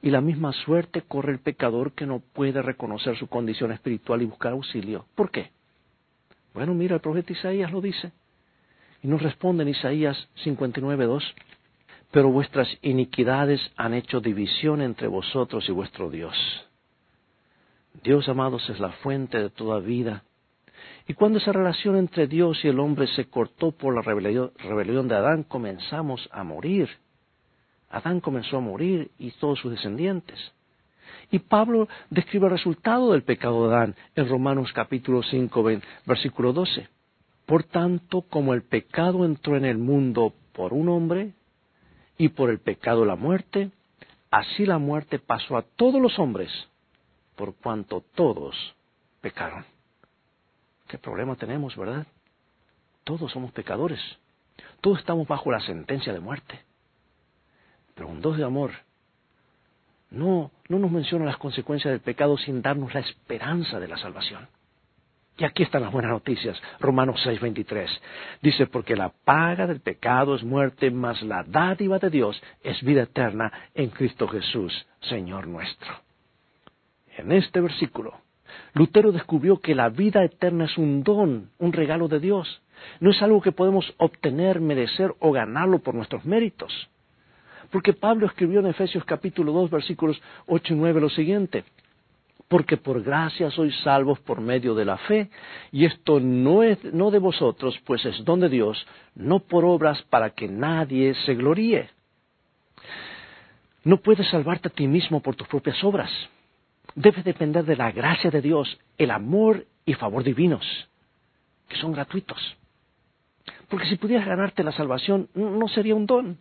Y 0.03 0.11
la 0.11 0.21
misma 0.21 0.53
suerte 0.53 1.01
corre 1.01 1.33
el 1.33 1.39
pecador 1.39 1.93
que 1.93 2.05
no 2.05 2.19
puede 2.19 2.61
reconocer 2.61 3.17
su 3.17 3.27
condición 3.27 3.73
espiritual 3.73 4.21
y 4.21 4.27
buscar 4.27 4.53
auxilio. 4.53 5.07
¿Por 5.15 5.31
qué? 5.31 5.59
Bueno, 6.55 6.75
mira, 6.75 6.97
el 6.97 7.01
profeta 7.01 7.33
Isaías 7.33 7.71
lo 7.71 7.81
dice. 7.81 8.13
Y 9.03 9.09
nos 9.09 9.23
responde 9.23 9.63
en 9.63 9.71
Isaías 9.71 10.29
59.2, 10.45 11.23
pero 12.11 12.31
vuestras 12.31 12.69
iniquidades 12.83 13.61
han 13.77 13.95
hecho 13.95 14.21
división 14.21 14.83
entre 14.83 15.09
vosotros 15.09 15.69
y 15.69 15.73
vuestro 15.73 16.11
Dios. 16.11 16.35
Dios, 18.03 18.29
amados, 18.29 18.69
es 18.69 18.79
la 18.79 18.93
fuente 18.93 19.39
de 19.39 19.51
toda 19.51 19.81
vida. 19.81 20.25
Y 21.07 21.15
cuando 21.15 21.39
esa 21.39 21.53
relación 21.53 21.97
entre 21.97 22.27
Dios 22.27 22.65
y 22.65 22.69
el 22.69 22.79
hombre 22.79 23.07
se 23.09 23.27
cortó 23.29 23.73
por 23.73 23.95
la 23.95 24.03
rebelión, 24.03 24.53
rebelión 24.59 25.09
de 25.09 25.17
Adán, 25.17 25.45
comenzamos 25.45 26.29
a 26.31 26.45
morir. 26.45 26.89
Adán 27.91 28.21
comenzó 28.21 28.59
a 28.59 28.61
morir 28.61 29.11
y 29.19 29.31
todos 29.33 29.59
sus 29.59 29.73
descendientes. 29.73 30.39
Y 31.31 31.41
Pablo 31.41 31.89
describe 32.11 32.47
el 32.47 32.53
resultado 32.53 33.13
del 33.13 33.23
pecado 33.23 33.69
de 33.69 33.75
Adán 33.75 33.95
en 34.15 34.29
Romanos 34.29 34.73
capítulo 34.73 35.23
5, 35.23 35.65
versículo 36.07 36.53
12. 36.53 36.89
Por 37.47 37.65
tanto, 37.65 38.23
como 38.23 38.55
el 38.55 38.63
pecado 38.63 39.25
entró 39.25 39.57
en 39.57 39.65
el 39.65 39.79
mundo 39.79 40.33
por 40.53 40.73
un 40.73 40.89
hombre 40.89 41.33
y 42.17 42.29
por 42.29 42.51
el 42.51 42.61
pecado 42.61 43.05
la 43.05 43.17
muerte, 43.17 43.71
así 44.31 44.67
la 44.67 44.79
muerte 44.79 45.19
pasó 45.19 45.57
a 45.57 45.63
todos 45.63 46.01
los 46.01 46.19
hombres, 46.19 46.51
por 47.37 47.55
cuanto 47.55 48.05
todos 48.15 48.57
pecaron. 49.21 49.65
¿Qué 50.87 50.99
problema 50.99 51.37
tenemos, 51.37 51.77
verdad? 51.77 52.07
Todos 53.05 53.33
somos 53.33 53.53
pecadores. 53.53 54.01
Todos 54.81 54.99
estamos 54.99 55.27
bajo 55.27 55.51
la 55.51 55.61
sentencia 55.61 56.13
de 56.13 56.21
muerte. 56.21 56.61
Pero 57.95 58.09
un 58.09 58.21
Dios 58.21 58.37
de 58.37 58.45
amor 58.45 58.73
no, 60.11 60.51
no 60.69 60.79
nos 60.79 60.91
menciona 60.91 61.25
las 61.25 61.37
consecuencias 61.37 61.93
del 61.93 62.01
pecado 62.01 62.37
sin 62.37 62.63
darnos 62.63 62.93
la 62.95 63.01
esperanza 63.01 63.79
de 63.79 63.89
la 63.89 63.97
salvación. 63.97 64.49
Y 65.41 65.45
aquí 65.45 65.63
están 65.63 65.83
las 65.83 65.93
buenas 65.93 66.11
noticias. 66.11 66.61
Romanos 66.81 67.19
6:23 67.25 67.89
dice, 68.43 68.67
porque 68.67 68.95
la 68.95 69.09
paga 69.09 69.67
del 69.67 69.81
pecado 69.81 70.35
es 70.35 70.43
muerte, 70.43 70.91
mas 70.91 71.23
la 71.23 71.45
dádiva 71.45 71.99
de 71.99 72.11
Dios 72.11 72.41
es 72.63 72.83
vida 72.83 73.05
eterna 73.05 73.51
en 73.75 73.89
Cristo 73.89 74.29
Jesús, 74.29 74.87
Señor 75.01 75.47
nuestro. 75.47 75.89
En 77.17 77.33
este 77.33 77.61
versículo, 77.61 78.21
Lutero 78.75 79.13
descubrió 79.13 79.61
que 79.61 79.75
la 79.75 79.89
vida 79.89 80.23
eterna 80.25 80.67
es 80.67 80.77
un 80.77 81.03
don, 81.03 81.51
un 81.59 81.73
regalo 81.73 82.09
de 82.09 82.21
Dios. 82.21 82.61
No 83.01 83.11
es 83.11 83.23
algo 83.23 83.41
que 83.41 83.53
podemos 83.53 83.95
obtener, 83.97 84.61
merecer 84.61 85.15
o 85.21 85.33
ganarlo 85.33 85.79
por 85.79 85.95
nuestros 85.95 86.25
méritos. 86.25 86.91
Porque 87.71 87.93
Pablo 87.93 88.27
escribió 88.27 88.61
en 88.61 88.67
Efesios 88.67 89.05
capítulo 89.05 89.53
2 89.53 89.71
versículos 89.71 90.21
8 90.47 90.75
y 90.75 90.77
9 90.77 91.01
lo 91.01 91.09
siguiente, 91.09 91.65
porque 92.49 92.77
por 92.77 93.03
gracia 93.03 93.51
sois 93.51 93.75
salvos 93.83 94.19
por 94.21 94.41
medio 94.41 94.75
de 94.75 94.85
la 94.85 94.99
fe, 94.99 95.31
y 95.71 95.85
esto 95.85 96.19
no 96.19 96.65
es 96.65 96.83
no 96.93 97.13
de 97.13 97.21
vosotros, 97.21 97.79
pues 97.87 98.05
es 98.05 98.25
don 98.25 98.41
de 98.41 98.49
Dios, 98.49 98.85
no 99.15 99.39
por 99.39 99.65
obras 99.65 100.03
para 100.11 100.31
que 100.31 100.49
nadie 100.49 101.15
se 101.27 101.35
gloríe. 101.37 101.91
No 103.85 103.99
puedes 103.99 104.29
salvarte 104.29 104.69
a 104.69 104.73
ti 104.73 104.89
mismo 104.89 105.21
por 105.21 105.37
tus 105.37 105.47
propias 105.47 105.83
obras. 105.85 106.11
Debes 106.97 107.25
depender 107.25 107.65
de 107.65 107.77
la 107.77 107.93
gracia 107.93 108.31
de 108.31 108.43
Dios, 108.43 108.79
el 108.99 109.13
amor 109.13 109.65
y 109.87 109.95
favor 109.95 110.25
divinos, 110.25 110.67
que 111.69 111.77
son 111.77 111.93
gratuitos. 111.93 112.57
Porque 113.69 113.87
si 113.87 113.95
pudieras 113.95 114.27
ganarte 114.27 114.65
la 114.65 114.73
salvación, 114.73 115.29
no 115.35 115.69
sería 115.69 115.95
un 115.95 116.07
don, 116.07 116.37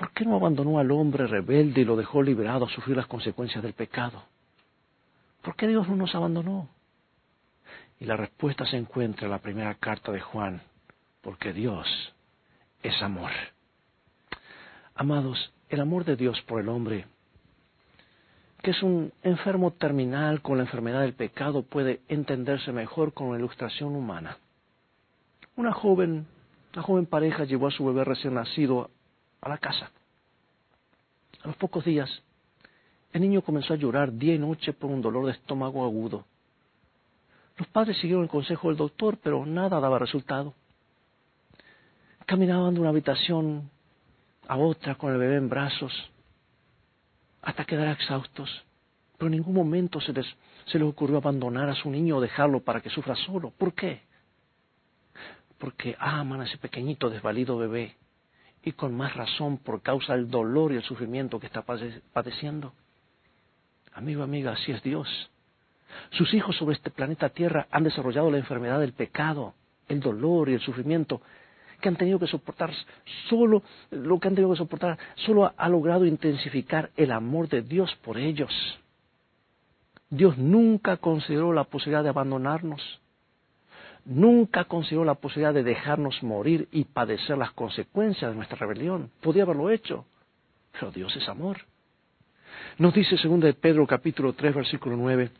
¿Por 0.00 0.12
qué 0.12 0.24
no 0.24 0.36
abandonó 0.36 0.78
al 0.78 0.90
hombre 0.92 1.26
rebelde 1.26 1.82
y 1.82 1.84
lo 1.84 1.94
dejó 1.94 2.22
liberado 2.22 2.64
a 2.64 2.70
sufrir 2.70 2.96
las 2.96 3.06
consecuencias 3.06 3.62
del 3.62 3.74
pecado? 3.74 4.22
¿Por 5.42 5.54
qué 5.56 5.68
Dios 5.68 5.86
no 5.90 5.94
nos 5.94 6.14
abandonó? 6.14 6.70
Y 7.98 8.06
la 8.06 8.16
respuesta 8.16 8.64
se 8.64 8.78
encuentra 8.78 9.26
en 9.26 9.30
la 9.30 9.40
primera 9.40 9.74
carta 9.74 10.10
de 10.10 10.22
Juan, 10.22 10.62
porque 11.20 11.52
Dios 11.52 11.86
es 12.82 13.02
amor. 13.02 13.30
Amados, 14.94 15.52
el 15.68 15.82
amor 15.82 16.06
de 16.06 16.16
Dios 16.16 16.40
por 16.48 16.62
el 16.62 16.70
hombre, 16.70 17.04
que 18.62 18.70
es 18.70 18.82
un 18.82 19.12
enfermo 19.22 19.72
terminal 19.72 20.40
con 20.40 20.56
la 20.56 20.62
enfermedad 20.62 21.02
del 21.02 21.12
pecado, 21.12 21.62
puede 21.62 22.00
entenderse 22.08 22.72
mejor 22.72 23.12
con 23.12 23.32
la 23.32 23.38
ilustración 23.38 23.94
humana. 23.94 24.38
Una 25.56 25.74
joven, 25.74 26.26
una 26.72 26.82
joven 26.82 27.04
pareja 27.04 27.44
llevó 27.44 27.66
a 27.66 27.70
su 27.70 27.84
bebé 27.84 28.04
recién 28.04 28.32
nacido 28.32 28.88
a 29.40 29.48
la 29.48 29.58
casa. 29.58 29.90
A 31.42 31.48
los 31.48 31.56
pocos 31.56 31.84
días, 31.84 32.10
el 33.12 33.22
niño 33.22 33.42
comenzó 33.42 33.74
a 33.74 33.76
llorar 33.76 34.12
día 34.12 34.34
y 34.34 34.38
noche 34.38 34.72
por 34.72 34.90
un 34.90 35.02
dolor 35.02 35.26
de 35.26 35.32
estómago 35.32 35.84
agudo. 35.84 36.24
Los 37.56 37.68
padres 37.68 37.98
siguieron 37.98 38.22
el 38.22 38.30
consejo 38.30 38.68
del 38.68 38.76
doctor, 38.76 39.18
pero 39.22 39.44
nada 39.44 39.80
daba 39.80 39.98
resultado. 39.98 40.54
Caminaban 42.26 42.74
de 42.74 42.80
una 42.80 42.90
habitación 42.90 43.70
a 44.46 44.56
otra 44.56 44.94
con 44.94 45.12
el 45.12 45.18
bebé 45.18 45.36
en 45.36 45.48
brazos 45.48 45.92
hasta 47.42 47.64
quedar 47.64 47.88
exhaustos, 47.88 48.48
pero 49.16 49.26
en 49.26 49.32
ningún 49.32 49.54
momento 49.54 50.00
se 50.00 50.12
les, 50.12 50.26
se 50.66 50.78
les 50.78 50.88
ocurrió 50.88 51.18
abandonar 51.18 51.68
a 51.68 51.74
su 51.74 51.90
niño 51.90 52.16
o 52.16 52.20
dejarlo 52.20 52.60
para 52.60 52.80
que 52.80 52.90
sufra 52.90 53.16
solo. 53.16 53.50
¿Por 53.50 53.74
qué? 53.74 54.02
Porque 55.58 55.96
aman 55.98 56.42
a 56.42 56.44
ese 56.44 56.58
pequeñito 56.58 57.10
desvalido 57.10 57.58
bebé 57.58 57.96
y 58.62 58.72
con 58.72 58.94
más 58.94 59.14
razón 59.14 59.58
por 59.58 59.82
causa 59.82 60.14
del 60.14 60.30
dolor 60.30 60.72
y 60.72 60.76
el 60.76 60.82
sufrimiento 60.82 61.40
que 61.40 61.46
está 61.46 61.62
padeciendo. 62.12 62.72
Amigo, 63.94 64.22
amiga, 64.22 64.52
así 64.52 64.72
es 64.72 64.82
Dios. 64.82 65.08
Sus 66.10 66.32
hijos 66.34 66.56
sobre 66.56 66.74
este 66.74 66.90
planeta 66.90 67.30
Tierra 67.30 67.66
han 67.70 67.84
desarrollado 67.84 68.30
la 68.30 68.38
enfermedad 68.38 68.78
del 68.80 68.92
pecado, 68.92 69.54
el 69.88 70.00
dolor 70.00 70.48
y 70.48 70.54
el 70.54 70.60
sufrimiento 70.60 71.20
que 71.80 71.88
han 71.88 71.96
tenido 71.96 72.18
que 72.18 72.26
soportar 72.26 72.70
solo, 73.28 73.62
lo 73.90 74.20
que 74.20 74.28
han 74.28 74.34
tenido 74.34 74.52
que 74.52 74.58
soportar, 74.58 74.98
solo 75.16 75.52
ha 75.56 75.68
logrado 75.68 76.04
intensificar 76.04 76.90
el 76.96 77.10
amor 77.10 77.48
de 77.48 77.62
Dios 77.62 77.96
por 78.02 78.18
ellos. 78.18 78.52
Dios 80.10 80.36
nunca 80.36 80.98
consideró 80.98 81.52
la 81.52 81.64
posibilidad 81.64 82.02
de 82.02 82.10
abandonarnos 82.10 83.00
nunca 84.04 84.64
consideró 84.64 85.04
la 85.04 85.14
posibilidad 85.14 85.54
de 85.54 85.62
dejarnos 85.62 86.22
morir 86.22 86.68
y 86.72 86.84
padecer 86.84 87.38
las 87.38 87.52
consecuencias 87.52 88.30
de 88.30 88.36
nuestra 88.36 88.58
rebelión. 88.58 89.10
Podía 89.20 89.44
haberlo 89.44 89.70
hecho, 89.70 90.04
pero 90.72 90.90
Dios 90.90 91.14
es 91.16 91.28
amor. 91.28 91.58
Nos 92.78 92.94
dice 92.94 93.16
2 93.16 93.40
de 93.40 93.54
Pedro 93.54 93.86
capítulo 93.86 94.32
3 94.32 94.54
versículo 94.54 94.96
9, 94.96 95.30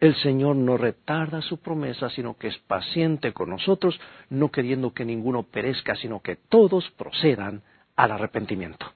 el 0.00 0.14
Señor 0.16 0.54
no 0.54 0.76
retarda 0.76 1.42
su 1.42 1.58
promesa, 1.58 2.08
sino 2.10 2.36
que 2.36 2.48
es 2.48 2.58
paciente 2.58 3.32
con 3.32 3.50
nosotros, 3.50 4.00
no 4.30 4.50
queriendo 4.50 4.92
que 4.92 5.04
ninguno 5.04 5.42
perezca, 5.42 5.96
sino 5.96 6.20
que 6.20 6.36
todos 6.36 6.88
procedan 6.92 7.62
al 7.96 8.12
arrepentimiento. 8.12 8.92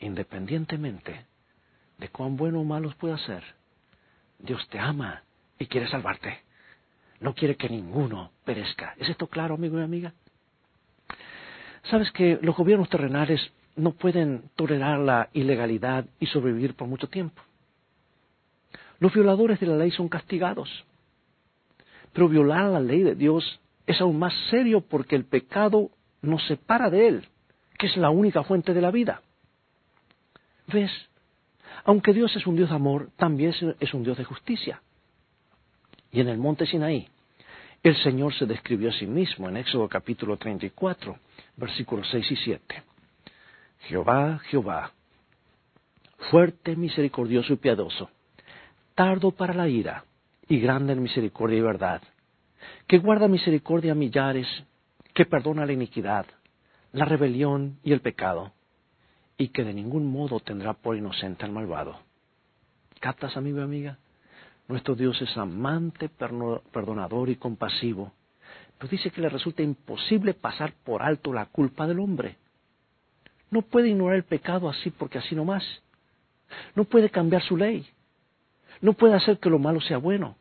Independientemente 0.00 1.26
de 1.98 2.08
cuán 2.08 2.36
bueno 2.36 2.60
o 2.60 2.64
malos 2.64 2.94
pueda 2.94 3.18
ser, 3.18 3.44
Dios 4.38 4.66
te 4.68 4.78
ama 4.78 5.22
y 5.58 5.66
quiere 5.66 5.86
salvarte 5.88 6.43
no 7.24 7.34
quiere 7.34 7.56
que 7.56 7.70
ninguno 7.70 8.32
perezca. 8.44 8.94
¿Es 8.98 9.08
esto 9.08 9.28
claro, 9.28 9.54
amigo 9.54 9.78
y 9.78 9.82
amiga? 9.82 10.12
Sabes 11.84 12.12
que 12.12 12.38
los 12.42 12.54
gobiernos 12.54 12.90
terrenales 12.90 13.40
no 13.76 13.92
pueden 13.92 14.50
tolerar 14.56 14.98
la 14.98 15.30
ilegalidad 15.32 16.04
y 16.20 16.26
sobrevivir 16.26 16.74
por 16.74 16.86
mucho 16.86 17.08
tiempo. 17.08 17.40
Los 19.00 19.14
violadores 19.14 19.58
de 19.58 19.66
la 19.66 19.76
ley 19.76 19.90
son 19.90 20.10
castigados. 20.10 20.68
Pero 22.12 22.28
violar 22.28 22.66
la 22.66 22.80
ley 22.80 23.02
de 23.02 23.14
Dios 23.14 23.58
es 23.86 23.98
aún 24.02 24.18
más 24.18 24.34
serio 24.50 24.82
porque 24.82 25.16
el 25.16 25.24
pecado 25.24 25.90
nos 26.20 26.46
separa 26.46 26.90
de 26.90 27.08
Él, 27.08 27.28
que 27.78 27.86
es 27.86 27.96
la 27.96 28.10
única 28.10 28.42
fuente 28.44 28.74
de 28.74 28.82
la 28.82 28.90
vida. 28.90 29.22
¿Ves? 30.66 30.92
Aunque 31.84 32.12
Dios 32.12 32.36
es 32.36 32.46
un 32.46 32.56
Dios 32.56 32.68
de 32.68 32.76
amor, 32.76 33.08
también 33.16 33.54
es 33.80 33.94
un 33.94 34.04
Dios 34.04 34.18
de 34.18 34.24
justicia. 34.24 34.82
Y 36.12 36.20
en 36.20 36.28
el 36.28 36.38
monte 36.38 36.66
Sinaí, 36.66 37.08
el 37.84 37.96
Señor 37.98 38.32
se 38.34 38.46
describió 38.46 38.88
a 38.88 38.92
sí 38.94 39.06
mismo 39.06 39.46
en 39.46 39.58
Éxodo 39.58 39.86
capítulo 39.90 40.38
34, 40.38 41.18
versículos 41.58 42.08
6 42.10 42.30
y 42.30 42.36
7. 42.36 42.82
Jehová, 43.80 44.40
Jehová, 44.44 44.90
fuerte, 46.30 46.76
misericordioso 46.76 47.52
y 47.52 47.56
piadoso, 47.56 48.08
tardo 48.94 49.32
para 49.32 49.52
la 49.52 49.68
ira 49.68 50.06
y 50.48 50.60
grande 50.60 50.94
en 50.94 51.02
misericordia 51.02 51.58
y 51.58 51.60
verdad, 51.60 52.00
que 52.86 52.96
guarda 52.96 53.28
misericordia 53.28 53.92
a 53.92 53.94
millares, 53.94 54.48
que 55.12 55.26
perdona 55.26 55.66
la 55.66 55.74
iniquidad, 55.74 56.24
la 56.92 57.04
rebelión 57.04 57.78
y 57.84 57.92
el 57.92 58.00
pecado, 58.00 58.52
y 59.36 59.48
que 59.48 59.62
de 59.62 59.74
ningún 59.74 60.10
modo 60.10 60.40
tendrá 60.40 60.72
por 60.72 60.96
inocente 60.96 61.44
al 61.44 61.52
malvado. 61.52 62.00
¿Captas, 63.00 63.36
amigo 63.36 63.58
y 63.58 63.62
amiga? 63.62 63.98
Nuestro 64.68 64.94
Dios 64.94 65.20
es 65.20 65.36
amante, 65.36 66.08
perdonador 66.08 67.28
y 67.28 67.36
compasivo. 67.36 68.12
Pero 68.78 68.90
dice 68.90 69.10
que 69.10 69.20
le 69.20 69.28
resulta 69.28 69.62
imposible 69.62 70.34
pasar 70.34 70.72
por 70.84 71.02
alto 71.02 71.32
la 71.32 71.46
culpa 71.46 71.86
del 71.86 72.00
hombre. 72.00 72.36
No 73.50 73.62
puede 73.62 73.88
ignorar 73.88 74.16
el 74.16 74.24
pecado 74.24 74.68
así 74.68 74.90
porque 74.90 75.18
así 75.18 75.34
no 75.34 75.44
más. 75.44 75.64
No 76.74 76.84
puede 76.84 77.10
cambiar 77.10 77.42
su 77.42 77.56
ley. 77.56 77.86
No 78.80 78.94
puede 78.94 79.14
hacer 79.14 79.38
que 79.38 79.50
lo 79.50 79.58
malo 79.58 79.80
sea 79.80 79.98
bueno. 79.98 80.36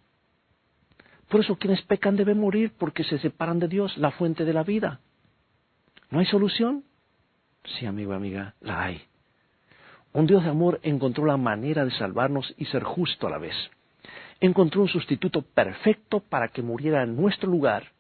Por 1.29 1.41
eso 1.41 1.55
quienes 1.57 1.81
pecan 1.83 2.15
deben 2.15 2.39
morir 2.39 2.73
porque 2.77 3.03
se 3.03 3.19
separan 3.19 3.59
de 3.59 3.67
Dios, 3.67 3.97
la 3.97 4.11
fuente 4.11 4.45
de 4.45 4.53
la 4.53 4.63
vida. 4.63 4.99
¿No 6.09 6.19
hay 6.19 6.25
solución? 6.25 6.83
Sí, 7.65 7.85
amigo, 7.85 8.13
amiga, 8.13 8.55
la 8.61 8.83
hay. 8.83 9.01
Un 10.11 10.27
Dios 10.27 10.43
de 10.43 10.49
amor 10.49 10.79
encontró 10.83 11.25
la 11.25 11.37
manera 11.37 11.85
de 11.85 11.91
salvarnos 11.91 12.53
y 12.57 12.65
ser 12.65 12.83
justo 12.83 13.27
a 13.27 13.31
la 13.31 13.39
vez. 13.39 13.55
Encontró 14.47 14.81
un 14.81 14.89
sustituto 14.89 15.41
perfecto 15.41 16.19
para 16.19 16.49
que 16.49 16.61
muriera 16.61 17.03
en 17.03 17.15
nuestro 17.15 17.49
lugar, 17.49 17.93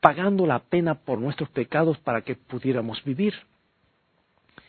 pagando 0.00 0.44
la 0.44 0.58
pena 0.58 0.96
por 0.96 1.20
nuestros 1.20 1.48
pecados 1.50 1.96
para 1.98 2.22
que 2.22 2.34
pudiéramos 2.34 3.04
vivir. 3.04 3.34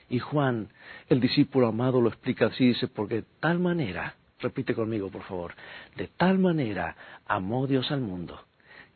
Y 0.09 0.19
Juan, 0.19 0.69
el 1.09 1.19
discípulo 1.19 1.67
amado, 1.67 2.01
lo 2.01 2.09
explica 2.09 2.45
así, 2.45 2.67
dice, 2.67 2.87
porque 2.87 3.15
de 3.15 3.25
tal 3.39 3.57
manera, 3.57 4.13
repite 4.39 4.75
conmigo 4.75 5.09
por 5.09 5.23
favor, 5.23 5.55
de 5.95 6.07
tal 6.07 6.37
manera 6.37 6.95
amó 7.25 7.65
Dios 7.65 7.91
al 7.91 8.01
mundo, 8.01 8.39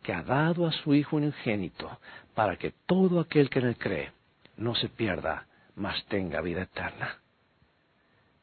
que 0.03 0.13
ha 0.13 0.21
dado 0.21 0.67
a 0.67 0.71
su 0.71 0.93
Hijo 0.93 1.15
unigénito, 1.15 1.99
para 2.35 2.55
que 2.57 2.71
todo 2.85 3.19
aquel 3.19 3.49
que 3.49 3.59
en 3.59 3.65
él 3.65 3.77
cree 3.77 4.11
no 4.57 4.75
se 4.75 4.89
pierda, 4.89 5.47
mas 5.75 6.05
tenga 6.05 6.39
vida 6.41 6.61
eterna. 6.61 7.17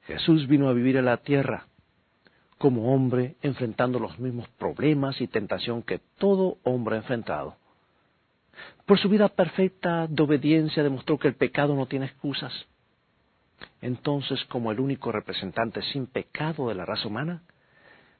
Jesús 0.02 0.48
vino 0.48 0.68
a 0.68 0.72
vivir 0.72 0.96
en 0.96 1.04
la 1.04 1.18
tierra 1.18 1.68
como 2.58 2.92
hombre 2.92 3.36
enfrentando 3.42 3.98
los 3.98 4.18
mismos 4.18 4.48
problemas 4.58 5.20
y 5.20 5.28
tentación 5.28 5.82
que 5.82 6.00
todo 6.18 6.58
hombre 6.64 6.96
ha 6.96 6.98
enfrentado. 6.98 7.56
Por 8.84 8.98
su 8.98 9.08
vida 9.08 9.28
perfecta 9.28 10.06
de 10.08 10.22
obediencia 10.22 10.82
demostró 10.82 11.18
que 11.18 11.28
el 11.28 11.34
pecado 11.34 11.74
no 11.74 11.86
tiene 11.86 12.06
excusas. 12.06 12.52
Entonces, 13.80 14.44
como 14.46 14.72
el 14.72 14.80
único 14.80 15.12
representante 15.12 15.82
sin 15.82 16.06
pecado 16.06 16.68
de 16.68 16.74
la 16.74 16.84
raza 16.84 17.06
humana, 17.06 17.42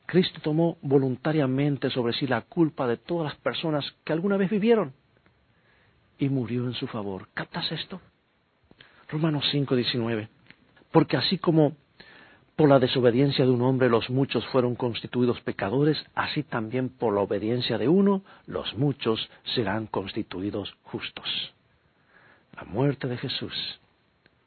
Cristo 0.07 0.40
tomó 0.42 0.78
voluntariamente 0.80 1.90
sobre 1.90 2.12
sí 2.14 2.26
la 2.26 2.42
culpa 2.42 2.87
de 2.87 2.97
todas 2.97 3.33
las 3.33 3.40
personas 3.42 3.85
que 4.04 4.12
alguna 4.12 4.37
vez 4.37 4.50
vivieron 4.50 4.95
y 6.18 6.28
murió 6.28 6.64
en 6.66 6.75
su 6.75 6.87
favor. 6.87 7.28
¿Captas 7.35 7.71
esto? 7.73 8.00
Romanos 9.09 9.45
5:19. 9.52 10.28
Porque 10.92 11.16
así 11.16 11.38
como 11.38 11.76
por 12.59 12.69
la 12.69 12.81
desobediencia 12.81 13.45
de 13.45 13.53
un 13.53 13.62
hombre 13.62 13.88
los 13.88 14.11
muchos 14.11 14.45
fueron 14.49 14.75
constituidos 14.75 15.41
pecadores, 15.43 15.97
así 16.17 16.43
también 16.43 16.88
por 16.88 17.15
la 17.15 17.21
obediencia 17.21 17.79
de 17.79 17.87
uno 17.87 18.25
los 18.49 18.77
muchos 18.77 19.31
serán 19.55 19.87
constituidos 19.87 20.75
justos. 20.83 21.55
La 22.57 22.65
muerte 22.65 23.07
de 23.07 23.17
Jesús 23.17 23.55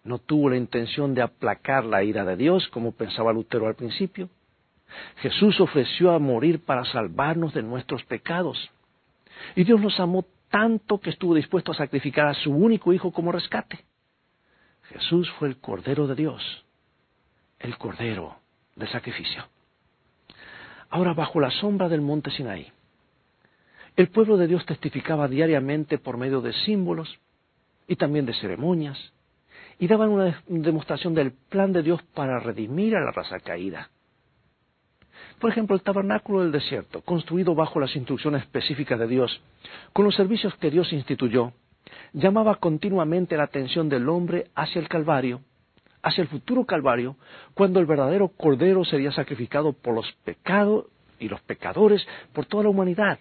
no 0.03 0.17
tuvo 0.17 0.49
la 0.49 0.57
intención 0.57 1.13
de 1.13 1.21
aplacar 1.21 1.85
la 1.85 2.03
ira 2.03 2.25
de 2.25 2.35
Dios, 2.35 2.67
como 2.67 2.91
pensaba 2.91 3.31
Lutero 3.31 3.65
al 3.67 3.75
principio. 3.75 4.27
Jesús 5.21 5.61
ofreció 5.61 6.11
a 6.11 6.19
morir 6.19 6.65
para 6.65 6.83
salvarnos 6.83 7.53
de 7.53 7.63
nuestros 7.63 8.03
pecados. 8.03 8.57
Y 9.55 9.63
Dios 9.63 9.79
nos 9.79 9.97
amó 10.01 10.25
tanto 10.49 10.99
que 10.99 11.11
estuvo 11.11 11.33
dispuesto 11.33 11.71
a 11.71 11.75
sacrificar 11.75 12.27
a 12.27 12.33
su 12.33 12.51
único 12.51 12.91
hijo 12.91 13.13
como 13.13 13.31
rescate. 13.31 13.85
Jesús 14.89 15.31
fue 15.39 15.47
el 15.47 15.61
Cordero 15.61 16.07
de 16.07 16.15
Dios, 16.15 16.65
el 17.63 17.77
Cordero 17.77 18.37
de 18.75 18.87
sacrificio. 18.87 19.45
Ahora, 20.89 21.13
bajo 21.13 21.39
la 21.39 21.51
sombra 21.51 21.87
del 21.89 22.01
monte 22.01 22.31
Sinaí, 22.31 22.71
el 23.95 24.09
pueblo 24.09 24.37
de 24.37 24.47
Dios 24.47 24.65
testificaba 24.65 25.27
diariamente 25.27 25.97
por 25.97 26.17
medio 26.17 26.41
de 26.41 26.53
símbolos 26.53 27.19
y 27.87 27.95
también 27.95 28.25
de 28.25 28.33
ceremonias, 28.33 28.97
y 29.79 29.87
daban 29.87 30.09
una 30.09 30.41
demostración 30.47 31.13
del 31.13 31.31
plan 31.31 31.73
de 31.73 31.81
Dios 31.81 32.01
para 32.13 32.39
redimir 32.39 32.95
a 32.95 33.01
la 33.01 33.11
raza 33.11 33.39
caída. 33.39 33.89
Por 35.39 35.49
ejemplo, 35.49 35.75
el 35.75 35.81
tabernáculo 35.81 36.41
del 36.41 36.51
desierto, 36.51 37.01
construido 37.01 37.55
bajo 37.55 37.79
las 37.79 37.95
instrucciones 37.95 38.43
específicas 38.43 38.99
de 38.99 39.07
Dios, 39.07 39.41
con 39.91 40.05
los 40.05 40.15
servicios 40.15 40.53
que 40.55 40.69
Dios 40.69 40.93
instituyó, 40.93 41.53
llamaba 42.13 42.55
continuamente 42.55 43.35
la 43.35 43.43
atención 43.43 43.89
del 43.89 44.07
hombre 44.07 44.51
hacia 44.55 44.79
el 44.79 44.87
Calvario, 44.87 45.41
hacia 46.01 46.21
el 46.21 46.27
futuro 46.27 46.65
Calvario, 46.65 47.15
cuando 47.53 47.79
el 47.79 47.85
verdadero 47.85 48.29
Cordero 48.29 48.83
sería 48.83 49.11
sacrificado 49.11 49.73
por 49.73 49.95
los 49.95 50.11
pecados 50.23 50.85
y 51.19 51.27
los 51.29 51.41
pecadores, 51.41 52.05
por 52.33 52.45
toda 52.45 52.63
la 52.63 52.69
humanidad. 52.69 53.19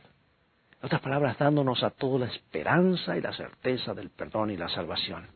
En 0.80 0.86
otras 0.86 1.00
palabras, 1.00 1.38
dándonos 1.38 1.82
a 1.82 1.90
todos 1.90 2.20
la 2.20 2.26
esperanza 2.26 3.16
y 3.16 3.20
la 3.20 3.32
certeza 3.32 3.92
del 3.92 4.10
perdón 4.10 4.50
y 4.50 4.56
la 4.56 4.68
salvación. 4.68 5.26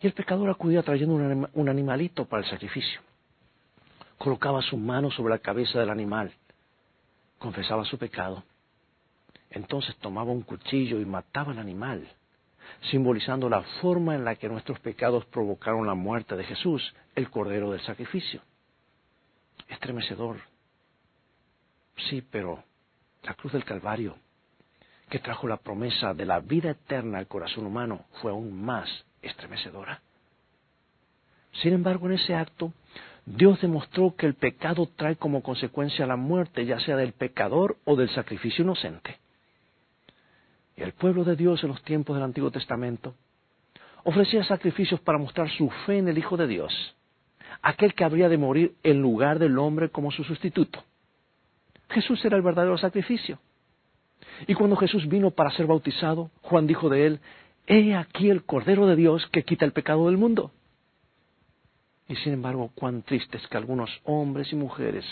Y 0.00 0.06
el 0.06 0.12
pecador 0.12 0.50
acudía 0.50 0.82
trayendo 0.82 1.14
un 1.54 1.68
animalito 1.68 2.26
para 2.26 2.42
el 2.42 2.50
sacrificio. 2.50 3.00
Colocaba 4.18 4.60
su 4.60 4.76
mano 4.76 5.10
sobre 5.10 5.32
la 5.32 5.38
cabeza 5.38 5.80
del 5.80 5.88
animal, 5.88 6.32
confesaba 7.38 7.84
su 7.84 7.96
pecado 7.96 8.44
entonces 9.54 9.96
tomaba 9.96 10.32
un 10.32 10.42
cuchillo 10.42 11.00
y 11.00 11.04
mataba 11.04 11.52
al 11.52 11.58
animal, 11.60 12.08
simbolizando 12.90 13.48
la 13.48 13.62
forma 13.80 14.14
en 14.14 14.24
la 14.24 14.36
que 14.36 14.48
nuestros 14.48 14.78
pecados 14.80 15.24
provocaron 15.26 15.86
la 15.86 15.94
muerte 15.94 16.36
de 16.36 16.44
Jesús, 16.44 16.94
el 17.14 17.30
Cordero 17.30 17.70
del 17.70 17.80
Sacrificio. 17.80 18.42
Estremecedor. 19.68 20.38
Sí, 22.08 22.22
pero 22.30 22.62
la 23.22 23.34
cruz 23.34 23.52
del 23.52 23.64
Calvario, 23.64 24.16
que 25.08 25.18
trajo 25.18 25.46
la 25.46 25.56
promesa 25.56 26.14
de 26.14 26.26
la 26.26 26.40
vida 26.40 26.70
eterna 26.70 27.18
al 27.18 27.26
corazón 27.26 27.66
humano, 27.66 28.04
fue 28.20 28.30
aún 28.30 28.64
más 28.64 28.88
estremecedora. 29.22 30.02
Sin 31.62 31.72
embargo, 31.72 32.06
en 32.06 32.14
ese 32.14 32.34
acto, 32.34 32.72
Dios 33.26 33.60
demostró 33.60 34.14
que 34.16 34.26
el 34.26 34.34
pecado 34.34 34.88
trae 34.96 35.16
como 35.16 35.42
consecuencia 35.42 36.06
la 36.06 36.16
muerte, 36.16 36.66
ya 36.66 36.78
sea 36.80 36.96
del 36.96 37.12
pecador 37.12 37.78
o 37.84 37.96
del 37.96 38.10
sacrificio 38.10 38.64
inocente. 38.64 39.18
Y 40.76 40.82
el 40.82 40.92
pueblo 40.92 41.24
de 41.24 41.36
Dios 41.36 41.62
en 41.62 41.70
los 41.70 41.82
tiempos 41.82 42.16
del 42.16 42.24
Antiguo 42.24 42.50
Testamento 42.50 43.14
ofrecía 44.04 44.44
sacrificios 44.44 45.00
para 45.00 45.18
mostrar 45.18 45.48
su 45.50 45.70
fe 45.86 45.98
en 45.98 46.08
el 46.08 46.18
Hijo 46.18 46.36
de 46.36 46.46
Dios, 46.46 46.94
aquel 47.62 47.94
que 47.94 48.04
habría 48.04 48.28
de 48.28 48.36
morir 48.36 48.74
en 48.82 49.00
lugar 49.00 49.38
del 49.38 49.58
hombre 49.58 49.88
como 49.88 50.10
su 50.10 50.24
sustituto. 50.24 50.84
Jesús 51.88 52.24
era 52.24 52.36
el 52.36 52.42
verdadero 52.42 52.76
sacrificio. 52.76 53.38
Y 54.46 54.54
cuando 54.54 54.76
Jesús 54.76 55.08
vino 55.08 55.30
para 55.30 55.50
ser 55.52 55.66
bautizado, 55.66 56.30
Juan 56.42 56.66
dijo 56.66 56.88
de 56.88 57.06
él, 57.06 57.20
He 57.66 57.94
aquí 57.94 58.28
el 58.28 58.44
Cordero 58.44 58.86
de 58.86 58.96
Dios 58.96 59.26
que 59.28 59.44
quita 59.44 59.64
el 59.64 59.72
pecado 59.72 60.06
del 60.06 60.18
mundo. 60.18 60.52
Y 62.08 62.16
sin 62.16 62.34
embargo, 62.34 62.70
cuán 62.74 63.02
triste 63.02 63.38
es 63.38 63.46
que 63.48 63.56
algunos 63.56 63.90
hombres 64.04 64.52
y 64.52 64.56
mujeres 64.56 65.04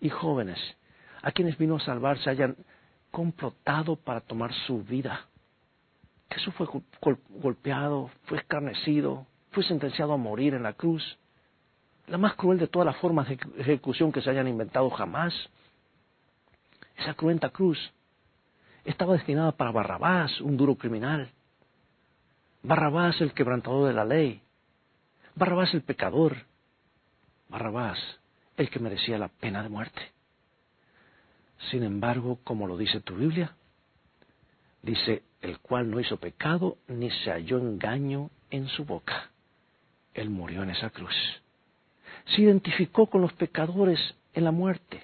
y 0.00 0.08
jóvenes 0.08 0.58
a 1.22 1.32
quienes 1.32 1.58
vino 1.58 1.76
a 1.76 1.80
salvarse 1.80 2.30
hayan 2.30 2.56
complotado 3.14 3.94
para 3.94 4.20
tomar 4.20 4.52
su 4.66 4.82
vida. 4.82 5.26
Jesús 6.32 6.52
fue 6.54 6.66
golpeado, 7.30 8.10
fue 8.24 8.38
escarnecido, 8.38 9.24
fue 9.52 9.62
sentenciado 9.62 10.12
a 10.12 10.16
morir 10.16 10.52
en 10.54 10.64
la 10.64 10.72
cruz. 10.72 11.16
La 12.08 12.18
más 12.18 12.34
cruel 12.34 12.58
de 12.58 12.66
todas 12.66 12.86
las 12.86 12.96
formas 12.96 13.28
de 13.28 13.38
ejecución 13.58 14.10
que 14.10 14.20
se 14.20 14.30
hayan 14.30 14.48
inventado 14.48 14.90
jamás. 14.90 15.32
Esa 16.96 17.14
cruenta 17.14 17.50
cruz 17.50 17.78
estaba 18.84 19.12
destinada 19.12 19.52
para 19.52 19.70
Barrabás, 19.70 20.40
un 20.40 20.56
duro 20.56 20.74
criminal. 20.74 21.30
Barrabás 22.64 23.20
el 23.20 23.32
quebrantador 23.32 23.86
de 23.86 23.94
la 23.94 24.04
ley. 24.04 24.42
Barrabás 25.36 25.72
el 25.72 25.82
pecador. 25.82 26.36
Barrabás 27.48 27.98
el 28.56 28.68
que 28.70 28.80
merecía 28.80 29.18
la 29.18 29.28
pena 29.28 29.62
de 29.62 29.68
muerte. 29.68 30.02
Sin 31.70 31.82
embargo, 31.82 32.38
como 32.44 32.66
lo 32.66 32.76
dice 32.76 33.00
tu 33.00 33.16
Biblia, 33.16 33.54
dice, 34.82 35.22
el 35.40 35.58
cual 35.58 35.90
no 35.90 36.00
hizo 36.00 36.16
pecado 36.16 36.78
ni 36.88 37.10
se 37.10 37.30
halló 37.30 37.58
engaño 37.58 38.30
en 38.50 38.68
su 38.68 38.84
boca. 38.84 39.30
Él 40.14 40.30
murió 40.30 40.62
en 40.62 40.70
esa 40.70 40.90
cruz. 40.90 41.14
Se 42.26 42.42
identificó 42.42 43.06
con 43.06 43.20
los 43.20 43.32
pecadores 43.34 43.98
en 44.32 44.44
la 44.44 44.52
muerte. 44.52 45.02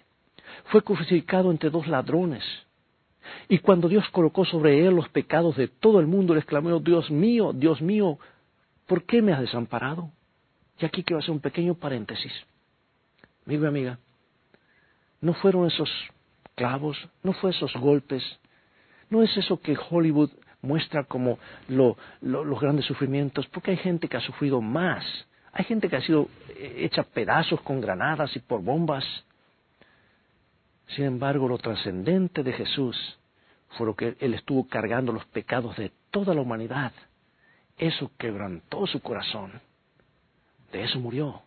Fue 0.67 0.83
crucificado 0.83 1.51
entre 1.51 1.71
dos 1.71 1.87
ladrones. 1.87 2.45
Y 3.49 3.59
cuando 3.59 3.89
Dios 3.89 4.09
colocó 4.11 4.45
sobre 4.45 4.87
él 4.87 4.95
los 4.95 5.09
pecados 5.09 5.57
de 5.57 5.69
todo 5.69 6.01
el 6.01 6.07
mundo, 6.07 6.35
le 6.35 6.41
exclamó, 6.41 6.79
Dios 6.81 7.11
mío, 7.11 7.53
Dios 7.53 7.81
mío, 7.83 8.19
¿por 8.87 9.05
qué 9.05 9.23
me 9.23 9.33
has 9.33 9.41
desamparado? 9.41 10.11
Y 10.79 10.87
aquí 10.87 11.05
quiero 11.05 11.21
hacer 11.21 11.33
un 11.33 11.41
pequeño 11.41 11.75
paréntesis. 11.75 12.33
Amigo 13.47 13.67
amiga, 13.67 13.99
no 15.21 15.35
fueron 15.35 15.67
esos 15.67 15.91
no 17.23 17.33
fue 17.35 17.51
esos 17.51 17.73
golpes, 17.75 18.23
no 19.09 19.23
es 19.23 19.37
eso 19.37 19.61
que 19.61 19.77
Hollywood 19.91 20.31
muestra 20.63 21.05
como 21.05 21.39
los 21.69 22.61
grandes 22.61 22.85
sufrimientos, 22.85 23.47
porque 23.49 23.73
hay 23.73 23.77
gente 23.79 24.09
que 24.09 24.17
ha 24.19 24.21
sufrido 24.21 24.61
más, 24.61 25.05
hay 25.53 25.65
gente 25.65 25.89
que 25.89 25.97
ha 25.97 26.03
sido 26.03 26.29
hecha 26.59 27.03
pedazos 27.03 27.61
con 27.63 27.81
granadas 27.81 28.35
y 28.37 28.41
por 28.41 28.63
bombas. 28.63 29.05
Sin 30.89 31.07
embargo, 31.07 31.49
lo 31.49 31.59
trascendente 31.59 32.43
de 32.43 32.53
Jesús 32.53 33.19
fue 33.71 33.87
lo 33.87 33.95
que 33.95 34.17
Él 34.21 34.35
estuvo 34.35 34.69
cargando 34.69 35.13
los 35.13 35.25
pecados 35.27 35.77
de 35.77 35.93
toda 36.11 36.35
la 36.35 36.43
humanidad. 36.43 36.93
Eso 37.79 38.11
quebrantó 38.19 38.87
su 38.87 39.01
corazón. 39.01 39.61
De 40.73 40.85
eso 40.85 40.99
murió. 41.01 41.43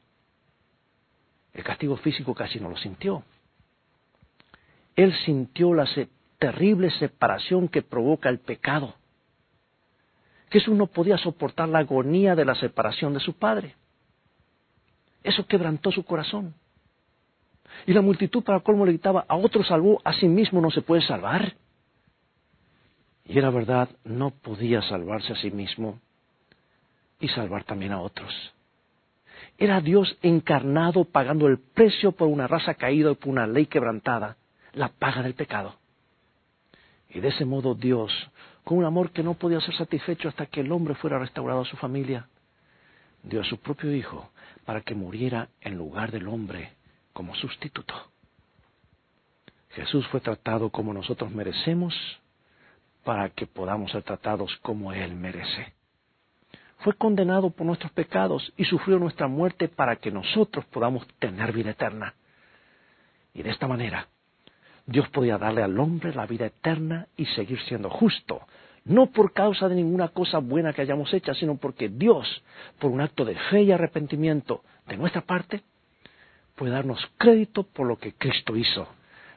El 1.53 1.63
castigo 1.63 1.97
físico 1.97 2.33
casi 2.33 2.59
no 2.59 2.69
lo 2.69 2.77
sintió. 2.77 3.23
Él 4.95 5.13
sintió 5.25 5.73
la 5.73 5.87
terrible 6.39 6.91
separación 6.91 7.67
que 7.67 7.81
provoca 7.81 8.29
el 8.29 8.39
pecado. 8.39 8.95
Jesús 10.49 10.75
no 10.75 10.87
podía 10.87 11.17
soportar 11.17 11.69
la 11.69 11.79
agonía 11.79 12.35
de 12.35 12.45
la 12.45 12.53
separación 12.55 13.13
de 13.13 13.19
su 13.19 13.33
Padre. 13.33 13.75
Eso 15.23 15.47
quebrantó 15.47 15.91
su 15.91 16.03
corazón. 16.03 16.53
Y 17.87 17.93
la 17.93 18.01
multitud 18.01 18.43
para 18.43 18.59
colmo 18.59 18.85
le 18.85 18.91
gritaba, 18.91 19.25
a 19.27 19.35
otro 19.35 19.63
salvó, 19.63 19.99
a 20.03 20.13
sí 20.13 20.27
mismo 20.27 20.61
no 20.61 20.69
se 20.69 20.81
puede 20.81 21.01
salvar. 21.01 21.55
Y 23.25 23.37
era 23.37 23.49
verdad, 23.49 23.89
no 24.03 24.31
podía 24.31 24.81
salvarse 24.81 25.33
a 25.33 25.37
sí 25.37 25.49
mismo 25.49 25.99
y 27.19 27.29
salvar 27.29 27.63
también 27.63 27.93
a 27.93 28.01
otros. 28.01 28.53
Era 29.57 29.81
Dios 29.81 30.17
encarnado 30.21 31.05
pagando 31.05 31.47
el 31.47 31.57
precio 31.57 32.11
por 32.11 32.27
una 32.27 32.47
raza 32.47 32.73
caída 32.73 33.11
y 33.11 33.15
por 33.15 33.29
una 33.29 33.47
ley 33.47 33.65
quebrantada, 33.65 34.37
la 34.73 34.89
paga 34.89 35.21
del 35.21 35.35
pecado. 35.35 35.75
Y 37.09 37.19
de 37.19 37.29
ese 37.29 37.45
modo 37.45 37.75
Dios, 37.75 38.11
con 38.63 38.77
un 38.77 38.85
amor 38.85 39.11
que 39.11 39.23
no 39.23 39.35
podía 39.35 39.61
ser 39.61 39.75
satisfecho 39.75 40.29
hasta 40.29 40.47
que 40.47 40.61
el 40.61 40.71
hombre 40.71 40.95
fuera 40.95 41.19
restaurado 41.19 41.61
a 41.61 41.65
su 41.65 41.77
familia, 41.77 42.27
dio 43.23 43.41
a 43.41 43.45
su 43.45 43.57
propio 43.59 43.93
Hijo 43.93 44.29
para 44.65 44.81
que 44.81 44.95
muriera 44.95 45.49
en 45.61 45.77
lugar 45.77 46.11
del 46.11 46.27
hombre 46.27 46.73
como 47.13 47.35
sustituto. 47.35 47.93
Jesús 49.71 50.05
fue 50.07 50.19
tratado 50.19 50.69
como 50.69 50.93
nosotros 50.93 51.31
merecemos 51.31 51.95
para 53.03 53.29
que 53.29 53.47
podamos 53.47 53.91
ser 53.91 54.03
tratados 54.03 54.55
como 54.61 54.93
Él 54.93 55.15
merece. 55.15 55.73
Fue 56.79 56.93
condenado 56.93 57.49
por 57.49 57.65
nuestros 57.65 57.91
pecados 57.91 58.53
y 58.57 58.65
sufrió 58.65 58.99
nuestra 58.99 59.27
muerte 59.27 59.67
para 59.67 59.95
que 59.95 60.11
nosotros 60.11 60.65
podamos 60.65 61.07
tener 61.19 61.51
vida 61.53 61.71
eterna. 61.71 62.13
Y 63.33 63.41
de 63.41 63.51
esta 63.51 63.67
manera, 63.67 64.07
Dios 64.85 65.07
podía 65.09 65.37
darle 65.37 65.63
al 65.63 65.79
hombre 65.79 66.13
la 66.13 66.25
vida 66.25 66.45
eterna 66.45 67.07
y 67.15 67.25
seguir 67.27 67.59
siendo 67.61 67.89
justo, 67.89 68.41
no 68.85 69.07
por 69.07 69.31
causa 69.31 69.69
de 69.69 69.75
ninguna 69.75 70.09
cosa 70.09 70.39
buena 70.39 70.73
que 70.73 70.81
hayamos 70.81 71.13
hecho, 71.13 71.33
sino 71.33 71.55
porque 71.55 71.87
Dios, 71.87 72.43
por 72.79 72.91
un 72.91 72.99
acto 72.99 73.23
de 73.23 73.35
fe 73.49 73.63
y 73.63 73.71
arrepentimiento 73.71 74.61
de 74.87 74.97
nuestra 74.97 75.21
parte, 75.21 75.61
puede 76.55 76.73
darnos 76.73 76.99
crédito 77.17 77.63
por 77.63 77.87
lo 77.87 77.97
que 77.97 78.13
Cristo 78.13 78.55
hizo, 78.55 78.87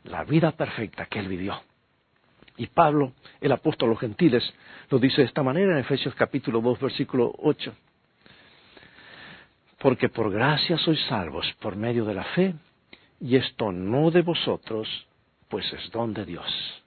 la 0.04 0.24
vida 0.24 0.52
perfecta 0.52 1.06
que 1.06 1.20
Él 1.20 1.28
vivió. 1.28 1.60
Y 2.56 2.68
Pablo, 2.68 3.12
el 3.40 3.52
apóstol 3.52 3.90
a 3.90 3.92
los 3.92 4.00
gentiles, 4.00 4.42
lo 4.90 4.98
dice 4.98 5.20
de 5.20 5.28
esta 5.28 5.42
manera 5.42 5.72
en 5.72 5.78
Efesios 5.78 6.14
capítulo 6.14 6.60
2, 6.60 6.80
versículo 6.80 7.32
8. 7.38 7.74
Porque 9.78 10.08
por 10.08 10.32
gracia 10.32 10.78
sois 10.78 11.00
salvos 11.06 11.46
por 11.60 11.76
medio 11.76 12.04
de 12.04 12.14
la 12.14 12.24
fe, 12.24 12.54
y 13.20 13.36
esto 13.36 13.72
no 13.72 14.10
de 14.10 14.22
vosotros, 14.22 14.88
pues 15.48 15.70
es 15.72 15.90
don 15.90 16.14
de 16.14 16.24
Dios. 16.24 16.82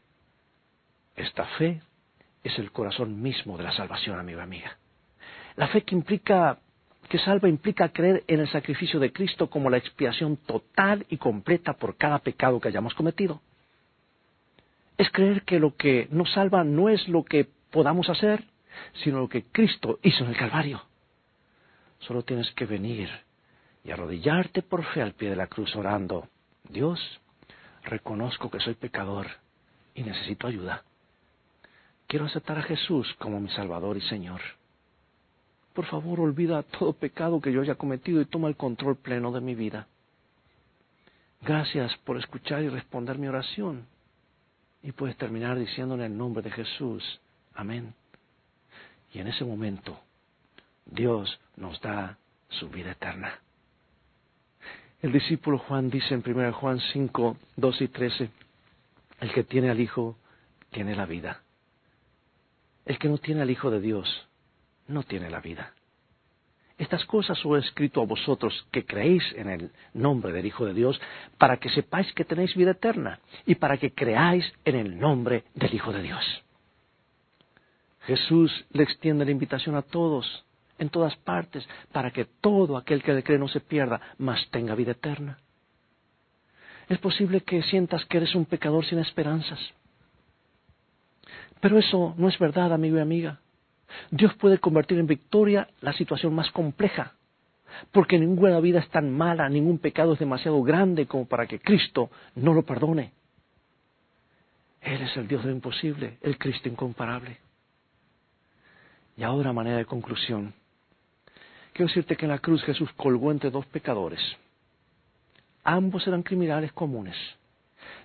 Esta 1.16 1.46
fe 1.58 1.82
es 2.44 2.58
el 2.60 2.72
corazón 2.72 3.22
mismo 3.22 3.58
de 3.58 3.64
la 3.64 3.72
salvación, 3.74 4.20
amiga. 4.20 4.78
La 5.56 5.68
fe 5.68 5.84
que 5.84 5.96
implica 5.96 6.60
que 7.10 7.18
salva 7.18 7.50
implica 7.50 7.90
creer 7.90 8.24
en 8.28 8.40
el 8.40 8.50
sacrificio 8.50 9.00
de 9.00 9.12
Cristo 9.12 9.50
como 9.50 9.70
la 9.70 9.78
expiación 9.78 10.38
total 10.38 11.06
y 11.10 11.18
completa 11.18 11.74
por 11.74 11.98
cada 11.98 12.20
pecado 12.20 12.60
que 12.60 12.68
hayamos 12.68 12.94
cometido. 12.94 13.42
Es 14.98 15.10
creer 15.10 15.42
que 15.42 15.60
lo 15.60 15.76
que 15.76 16.08
nos 16.12 16.32
salva 16.32 16.64
no 16.64 16.88
es 16.88 17.08
lo 17.08 17.24
que 17.24 17.48
podamos 17.72 18.10
hacer, 18.10 18.44
sino 19.04 19.20
lo 19.20 19.28
que 19.28 19.46
Cristo 19.46 20.00
hizo 20.04 20.24
en 20.24 20.30
el 20.30 20.38
Calvario. 20.38 20.84
Solo 22.00 22.24
tienes 22.24 22.52
que 22.52 22.66
venir 22.66 23.10
y 23.84 23.92
arrodillarte 23.92 24.62
por 24.62 24.84
fe 24.86 25.02
al 25.02 25.14
pie 25.14 25.32
de 25.32 25.36
la 25.36 25.48
cruz 25.48 25.76
orando, 25.76 26.28
Dios, 26.70 27.00
reconozco 27.84 28.50
que 28.50 28.60
soy 28.60 28.76
pecador 28.76 29.28
y 29.96 30.04
necesito 30.04 30.48
ayuda. 30.48 30.84
Quiero 32.08 32.26
aceptar 32.26 32.58
a 32.58 32.64
Jesús 32.64 33.14
como 33.20 33.40
mi 33.40 33.50
Salvador 33.50 33.98
y 33.98 34.02
Señor. 34.02 34.42
Por 35.74 35.86
favor, 35.86 36.20
olvida 36.20 36.64
todo 36.64 36.94
pecado 36.94 37.40
que 37.40 37.52
yo 37.52 37.62
haya 37.62 37.76
cometido 37.76 38.20
y 38.22 38.26
toma 38.26 38.48
el 38.48 38.56
control 38.56 38.98
pleno 38.98 39.32
de 39.32 39.42
mi 39.42 39.56
vida. 39.56 39.88
Gracias 41.42 41.96
por 42.04 42.18
escuchar 42.18 42.64
y 42.64 42.70
responder 42.70 43.18
mi 43.18 43.28
oración. 43.28 43.86
Y 44.82 44.92
puedes 44.92 45.18
terminar 45.18 45.58
diciendo 45.58 45.96
en 45.96 46.02
el 46.02 46.18
nombre 46.18 46.42
de 46.42 46.52
Jesús, 46.52 47.22
amén. 47.54 47.94
Y 49.14 49.20
en 49.20 49.28
ese 49.28 49.46
momento, 49.46 50.00
Dios 50.86 51.40
nos 51.56 51.80
da 51.82 52.18
su 52.50 52.70
vida 52.70 52.92
eterna. 52.92 53.40
El 55.02 55.14
discípulo 55.14 55.58
Juan 55.60 55.90
dice 55.90 56.14
en 56.14 56.24
1 56.26 56.54
Juan 56.54 56.80
5, 56.80 57.38
2 57.56 57.82
y 57.82 57.88
13, 57.88 58.30
el 59.22 59.32
que 59.32 59.44
tiene 59.44 59.70
al 59.70 59.80
Hijo 59.80 60.18
tiene 60.72 60.94
la 60.94 61.06
vida. 61.06 61.42
El 62.86 63.00
que 63.00 63.08
no 63.08 63.18
tiene 63.18 63.42
al 63.42 63.50
Hijo 63.50 63.72
de 63.72 63.80
Dios 63.80 64.28
no 64.88 65.04
tiene 65.04 65.30
la 65.30 65.40
vida. 65.40 65.74
Estas 66.78 67.06
cosas 67.06 67.38
os 67.46 67.58
he 67.58 67.68
escrito 67.68 68.02
a 68.02 68.06
vosotros 68.06 68.68
que 68.72 68.86
creéis 68.86 69.24
en 69.36 69.50
el 69.50 69.72
nombre 69.94 70.34
del 70.34 70.46
Hijo 70.46 70.66
de 70.66 70.74
Dios, 70.74 71.00
para 71.38 71.58
que 71.58 71.70
sepáis 71.70 72.12
que 72.14 72.26
tenéis 72.26 72.56
vida 72.56 72.72
eterna 72.72 73.20
y 73.46 73.56
para 73.56 73.78
que 73.78 73.94
creáis 73.94 74.46
en 74.66 74.76
el 74.76 75.00
nombre 75.00 75.46
del 75.56 75.74
Hijo 75.74 75.94
de 75.94 76.02
Dios. 76.02 76.26
Jesús 78.02 78.66
le 78.72 78.84
extiende 78.84 79.24
la 79.24 79.32
invitación 79.32 79.76
a 79.76 79.82
todos 79.82 80.46
en 80.80 80.90
todas 80.90 81.16
partes, 81.18 81.68
para 81.92 82.12
que 82.12 82.26
todo 82.26 82.78
aquel 82.78 83.04
que 83.04 83.14
le 83.14 83.24
cree 83.24 83.38
no 83.38 83.48
se 83.48 83.60
pierda, 83.60 84.02
mas 84.18 84.50
tenga 84.50 84.76
vida 84.76 84.92
eterna. 84.92 85.38
Es 86.88 86.98
posible 86.98 87.42
que 87.42 87.62
sientas 87.64 88.04
que 88.06 88.18
eres 88.18 88.34
un 88.34 88.46
pecador 88.46 88.84
sin 88.86 89.00
esperanzas. 89.00 89.60
Pero 91.62 91.78
eso 91.78 92.16
no 92.18 92.28
es 92.28 92.40
verdad, 92.40 92.74
amigo 92.74 92.98
y 92.98 93.02
amiga. 93.02 93.40
Dios 94.10 94.34
puede 94.36 94.60
convertir 94.60 94.98
en 94.98 95.08
victoria 95.08 95.68
la 95.82 95.94
situación 95.94 96.34
más 96.34 96.50
compleja, 96.52 97.14
porque 97.92 98.18
ninguna 98.18 98.60
vida 98.60 98.80
es 98.80 98.90
tan 98.90 99.16
mala, 99.16 99.50
ningún 99.50 99.78
pecado 99.78 100.14
es 100.14 100.20
demasiado 100.20 100.62
grande 100.64 101.06
como 101.06 101.28
para 101.28 101.46
que 101.46 101.60
Cristo 101.60 102.10
no 102.36 102.54
lo 102.54 102.64
perdone. 102.64 103.12
Él 104.82 105.02
es 105.02 105.16
el 105.18 105.28
Dios 105.28 105.44
de 105.44 105.50
lo 105.50 105.56
imposible, 105.56 106.18
el 106.22 106.38
Cristo 106.38 106.70
incomparable. 106.70 107.38
Y 109.18 109.24
ahora, 109.24 109.52
manera 109.52 109.78
de 109.78 109.86
conclusión, 109.86 110.54
Quiero 111.74 111.88
decirte 111.88 112.16
que 112.16 112.26
en 112.26 112.32
la 112.32 112.40
cruz 112.40 112.64
Jesús 112.64 112.90
colgó 112.98 113.32
entre 113.32 113.52
dos 113.52 113.66
pecadores. 113.68 114.20
Ambos 115.64 116.08
eran 116.08 116.24
criminales 116.24 116.72
comunes. 116.74 117.16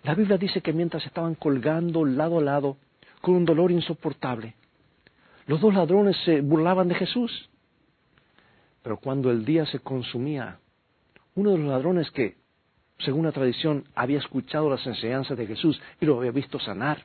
La 0.03 0.15
Biblia 0.15 0.37
dice 0.37 0.61
que 0.61 0.73
mientras 0.73 1.05
estaban 1.07 1.35
colgando 1.35 2.05
lado 2.05 2.39
a 2.39 2.43
lado, 2.43 2.77
con 3.21 3.35
un 3.35 3.45
dolor 3.45 3.71
insoportable, 3.71 4.55
los 5.47 5.61
dos 5.61 5.75
ladrones 5.75 6.17
se 6.25 6.41
burlaban 6.41 6.89
de 6.89 6.95
Jesús. 6.95 7.49
Pero 8.83 8.99
cuando 8.99 9.31
el 9.31 9.45
día 9.45 9.65
se 9.67 9.79
consumía, 9.79 10.59
uno 11.35 11.51
de 11.51 11.59
los 11.59 11.69
ladrones 11.69 12.11
que, 12.11 12.37
según 12.99 13.25
la 13.25 13.33
tradición, 13.33 13.85
había 13.95 14.19
escuchado 14.19 14.71
las 14.71 14.87
enseñanzas 14.87 15.37
de 15.37 15.47
Jesús 15.47 15.81
y 16.01 16.07
lo 16.07 16.19
había 16.19 16.31
visto 16.31 16.61
sanar, 16.61 17.05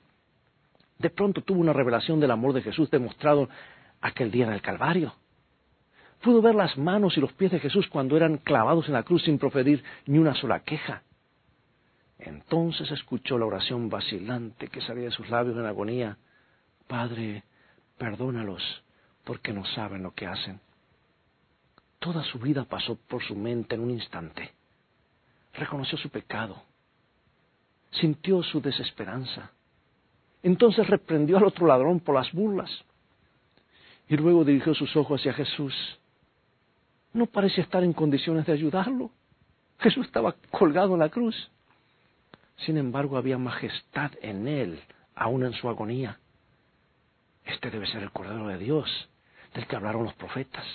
de 0.97 1.09
pronto 1.09 1.41
tuvo 1.41 1.61
una 1.61 1.73
revelación 1.73 2.19
del 2.19 2.31
amor 2.31 2.53
de 2.53 2.61
Jesús 2.61 2.91
demostrado 2.91 3.49
aquel 4.01 4.29
día 4.29 4.45
en 4.45 4.53
el 4.53 4.61
Calvario. 4.61 5.13
Pudo 6.21 6.41
ver 6.41 6.55
las 6.55 6.77
manos 6.77 7.17
y 7.17 7.21
los 7.21 7.31
pies 7.33 7.51
de 7.51 7.59
Jesús 7.59 7.87
cuando 7.87 8.17
eran 8.17 8.37
clavados 8.37 8.87
en 8.87 8.93
la 8.93 9.03
cruz 9.03 9.23
sin 9.23 9.39
proferir 9.39 9.83
ni 10.05 10.17
una 10.17 10.35
sola 10.35 10.61
queja. 10.61 11.03
Entonces 12.17 12.91
escuchó 12.91 13.37
la 13.37 13.45
oración 13.45 13.89
vacilante 13.89 14.67
que 14.67 14.81
salía 14.81 15.05
de 15.05 15.11
sus 15.11 15.29
labios 15.29 15.55
en 15.55 15.65
agonía. 15.65 16.17
Padre, 16.87 17.43
perdónalos, 17.97 18.83
porque 19.23 19.53
no 19.53 19.63
saben 19.63 20.03
lo 20.03 20.13
que 20.13 20.27
hacen. 20.27 20.59
Toda 21.99 22.23
su 22.25 22.39
vida 22.39 22.65
pasó 22.65 22.95
por 22.95 23.23
su 23.23 23.35
mente 23.35 23.75
en 23.75 23.81
un 23.81 23.91
instante. 23.91 24.51
Reconoció 25.53 25.97
su 25.97 26.09
pecado. 26.09 26.61
Sintió 27.91 28.43
su 28.43 28.59
desesperanza. 28.59 29.51
Entonces 30.43 30.87
reprendió 30.87 31.37
al 31.37 31.45
otro 31.45 31.65
ladrón 31.65 32.01
por 32.01 32.15
las 32.15 32.31
burlas. 32.33 32.69
Y 34.09 34.17
luego 34.17 34.43
dirigió 34.43 34.73
sus 34.73 34.93
ojos 34.97 35.21
hacia 35.21 35.33
Jesús 35.33 35.73
no 37.13 37.25
parecía 37.25 37.63
estar 37.63 37.83
en 37.83 37.93
condiciones 37.93 38.45
de 38.45 38.53
ayudarlo. 38.53 39.11
Jesús 39.79 40.05
estaba 40.05 40.35
colgado 40.51 40.93
en 40.93 40.99
la 40.99 41.09
cruz. 41.09 41.51
Sin 42.57 42.77
embargo, 42.77 43.17
había 43.17 43.37
majestad 43.37 44.11
en 44.21 44.47
él, 44.47 44.81
aún 45.15 45.45
en 45.45 45.53
su 45.53 45.69
agonía. 45.69 46.19
Este 47.45 47.71
debe 47.71 47.87
ser 47.87 48.03
el 48.03 48.11
Cordero 48.11 48.47
de 48.47 48.57
Dios, 48.57 49.09
del 49.53 49.65
que 49.65 49.75
hablaron 49.75 50.03
los 50.03 50.13
profetas. 50.13 50.65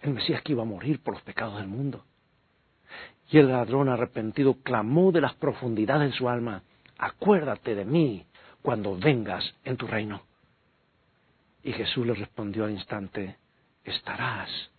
El 0.00 0.14
Mesías 0.14 0.42
que 0.42 0.52
iba 0.52 0.62
a 0.62 0.66
morir 0.66 1.00
por 1.02 1.14
los 1.14 1.22
pecados 1.22 1.56
del 1.56 1.66
mundo. 1.66 2.04
Y 3.30 3.38
el 3.38 3.48
ladrón 3.48 3.88
arrepentido 3.88 4.58
clamó 4.62 5.10
de 5.10 5.20
las 5.20 5.34
profundidades 5.34 6.12
de 6.12 6.16
su 6.16 6.28
alma, 6.28 6.62
acuérdate 6.98 7.74
de 7.74 7.84
mí 7.84 8.24
cuando 8.62 8.96
vengas 8.96 9.44
en 9.64 9.76
tu 9.76 9.86
reino. 9.86 10.22
Y 11.62 11.72
Jesús 11.72 12.06
le 12.06 12.14
respondió 12.14 12.64
al 12.64 12.70
instante, 12.70 13.36
estarás 13.84 14.70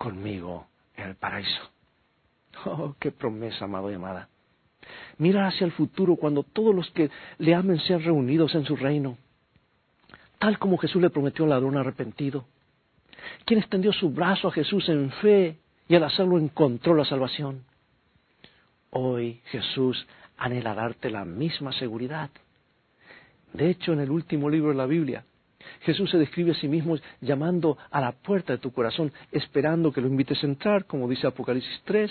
conmigo 0.00 0.66
en 0.96 1.10
el 1.10 1.14
paraíso. 1.14 1.70
Oh, 2.64 2.94
qué 2.98 3.12
promesa, 3.12 3.66
amado 3.66 3.90
y 3.90 3.94
amada. 3.94 4.28
Mira 5.18 5.46
hacia 5.46 5.66
el 5.66 5.72
futuro 5.72 6.16
cuando 6.16 6.42
todos 6.42 6.74
los 6.74 6.90
que 6.92 7.10
le 7.38 7.54
amen 7.54 7.78
sean 7.80 8.02
reunidos 8.02 8.54
en 8.54 8.64
su 8.64 8.76
reino, 8.76 9.18
tal 10.38 10.58
como 10.58 10.78
Jesús 10.78 11.02
le 11.02 11.10
prometió 11.10 11.44
al 11.44 11.50
ladrón 11.50 11.76
arrepentido, 11.76 12.46
quien 13.44 13.60
extendió 13.60 13.92
su 13.92 14.10
brazo 14.10 14.48
a 14.48 14.52
Jesús 14.52 14.88
en 14.88 15.10
fe 15.12 15.58
y 15.86 15.94
al 15.94 16.04
hacerlo 16.04 16.38
encontró 16.38 16.94
la 16.94 17.04
salvación. 17.04 17.62
Hoy 18.88 19.42
Jesús 19.46 20.06
anhela 20.38 20.74
darte 20.74 21.10
la 21.10 21.26
misma 21.26 21.72
seguridad. 21.72 22.30
De 23.52 23.68
hecho, 23.68 23.92
en 23.92 24.00
el 24.00 24.10
último 24.10 24.48
libro 24.48 24.70
de 24.70 24.76
la 24.76 24.86
Biblia, 24.86 25.24
Jesús 25.82 26.10
se 26.10 26.18
describe 26.18 26.52
a 26.52 26.54
sí 26.54 26.68
mismo 26.68 26.96
llamando 27.20 27.78
a 27.90 28.00
la 28.00 28.12
puerta 28.12 28.52
de 28.52 28.58
tu 28.58 28.72
corazón, 28.72 29.12
esperando 29.30 29.92
que 29.92 30.00
lo 30.00 30.08
invites 30.08 30.42
a 30.42 30.46
entrar, 30.46 30.84
como 30.86 31.08
dice 31.08 31.26
Apocalipsis 31.26 31.82
3. 31.84 32.10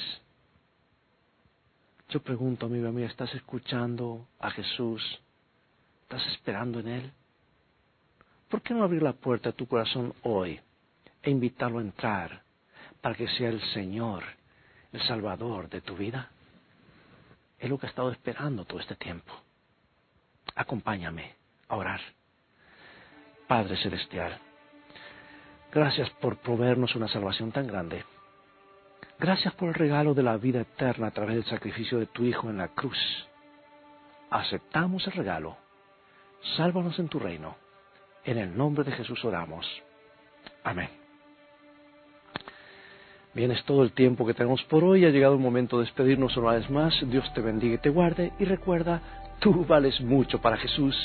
Yo 2.09 2.21
pregunto, 2.21 2.65
amigo 2.65 2.91
mío, 2.91 3.05
¿estás 3.05 3.33
escuchando 3.35 4.27
a 4.39 4.49
Jesús? 4.51 5.03
¿Estás 6.03 6.25
esperando 6.27 6.79
en 6.79 6.88
Él? 6.88 7.12
¿Por 8.49 8.62
qué 8.62 8.73
no 8.73 8.83
abrir 8.83 9.03
la 9.03 9.13
puerta 9.13 9.49
de 9.49 9.53
tu 9.53 9.67
corazón 9.67 10.13
hoy 10.23 10.59
e 11.21 11.29
invitarlo 11.29 11.77
a 11.77 11.83
entrar 11.83 12.41
para 13.01 13.15
que 13.15 13.27
sea 13.27 13.49
el 13.49 13.62
Señor, 13.73 14.23
el 14.91 15.01
Salvador 15.03 15.69
de 15.69 15.81
tu 15.81 15.95
vida? 15.95 16.31
Es 17.59 17.69
lo 17.69 17.77
que 17.77 17.85
he 17.85 17.89
estado 17.89 18.12
esperando 18.12 18.65
todo 18.65 18.79
este 18.79 18.95
tiempo. 18.95 19.31
Acompáñame 20.55 21.35
a 21.67 21.75
orar. 21.75 22.01
Padre 23.49 23.77
Celestial, 23.77 24.38
gracias 25.71 26.07
por 26.21 26.38
proveernos 26.38 26.95
una 26.95 27.07
salvación 27.07 27.51
tan 27.51 27.65
grande. 27.65 28.05
Gracias 29.17 29.55
por 29.55 29.69
el 29.69 29.73
regalo 29.73 30.13
de 30.13 30.21
la 30.21 30.38
vida 30.38 30.62
eterna 30.62 31.07
a 31.07 31.12
través 31.12 31.33
del 31.33 31.45
sacrificio 31.45 31.97
de 31.97 32.05
tu 32.05 32.25
Hijo 32.25 32.47
en 32.51 32.59
la 32.59 32.67
cruz. 32.67 32.95
Aceptamos 34.29 35.07
el 35.07 35.13
regalo. 35.13 35.57
Sálvanos 36.57 36.99
en 36.99 37.07
tu 37.09 37.17
reino. 37.17 37.55
En 38.23 38.38
el 38.38 38.55
nombre 38.55 38.83
de 38.83 38.91
Jesús 38.91 39.25
oramos. 39.25 39.65
Amén. 40.63 40.89
Bien, 43.33 43.49
es 43.49 43.63
todo 43.63 43.81
el 43.81 43.93
tiempo 43.93 44.27
que 44.27 44.35
tenemos 44.35 44.62
por 44.65 44.83
hoy. 44.83 45.05
Ha 45.05 45.09
llegado 45.09 45.33
el 45.33 45.39
momento 45.39 45.79
de 45.79 45.85
despedirnos 45.85 46.38
una 46.38 46.51
vez 46.51 46.69
más. 46.69 46.93
Dios 47.09 47.25
te 47.33 47.41
bendiga 47.41 47.73
y 47.73 47.79
te 47.79 47.89
guarde. 47.89 48.31
Y 48.38 48.45
recuerda, 48.45 49.01
tú 49.39 49.65
vales 49.65 49.99
mucho 50.01 50.39
para 50.39 50.57
Jesús. 50.57 50.95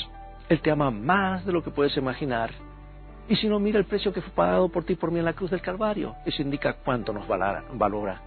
Él 0.49 0.61
te 0.61 0.71
ama 0.71 0.91
más 0.91 1.45
de 1.45 1.51
lo 1.51 1.63
que 1.63 1.71
puedes 1.71 1.95
imaginar. 1.97 2.51
Y 3.27 3.35
si 3.35 3.47
no, 3.47 3.59
mira 3.59 3.79
el 3.79 3.85
precio 3.85 4.13
que 4.13 4.21
fue 4.21 4.31
pagado 4.33 4.69
por 4.69 4.83
ti 4.83 4.95
por 4.95 5.11
mí 5.11 5.19
en 5.19 5.25
la 5.25 5.33
cruz 5.33 5.49
del 5.49 5.61
Calvario. 5.61 6.15
Eso 6.25 6.41
indica 6.41 6.73
cuánto 6.73 7.11
nos 7.11 7.27
valora. 7.27 8.21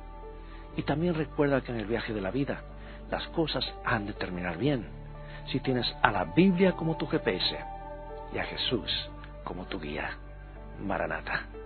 Y 0.76 0.82
también 0.82 1.14
recuerda 1.14 1.60
que 1.60 1.72
en 1.72 1.78
el 1.78 1.86
viaje 1.86 2.12
de 2.12 2.20
la 2.20 2.30
vida 2.30 2.62
las 3.10 3.26
cosas 3.28 3.64
han 3.84 4.06
de 4.06 4.12
terminar 4.12 4.58
bien. 4.58 4.86
Si 5.52 5.60
tienes 5.60 5.86
a 6.02 6.10
la 6.10 6.24
Biblia 6.24 6.72
como 6.72 6.96
tu 6.96 7.06
GPS 7.06 7.58
y 8.34 8.38
a 8.38 8.44
Jesús 8.44 9.10
como 9.44 9.64
tu 9.66 9.80
guía. 9.80 10.10
Maranata. 10.80 11.57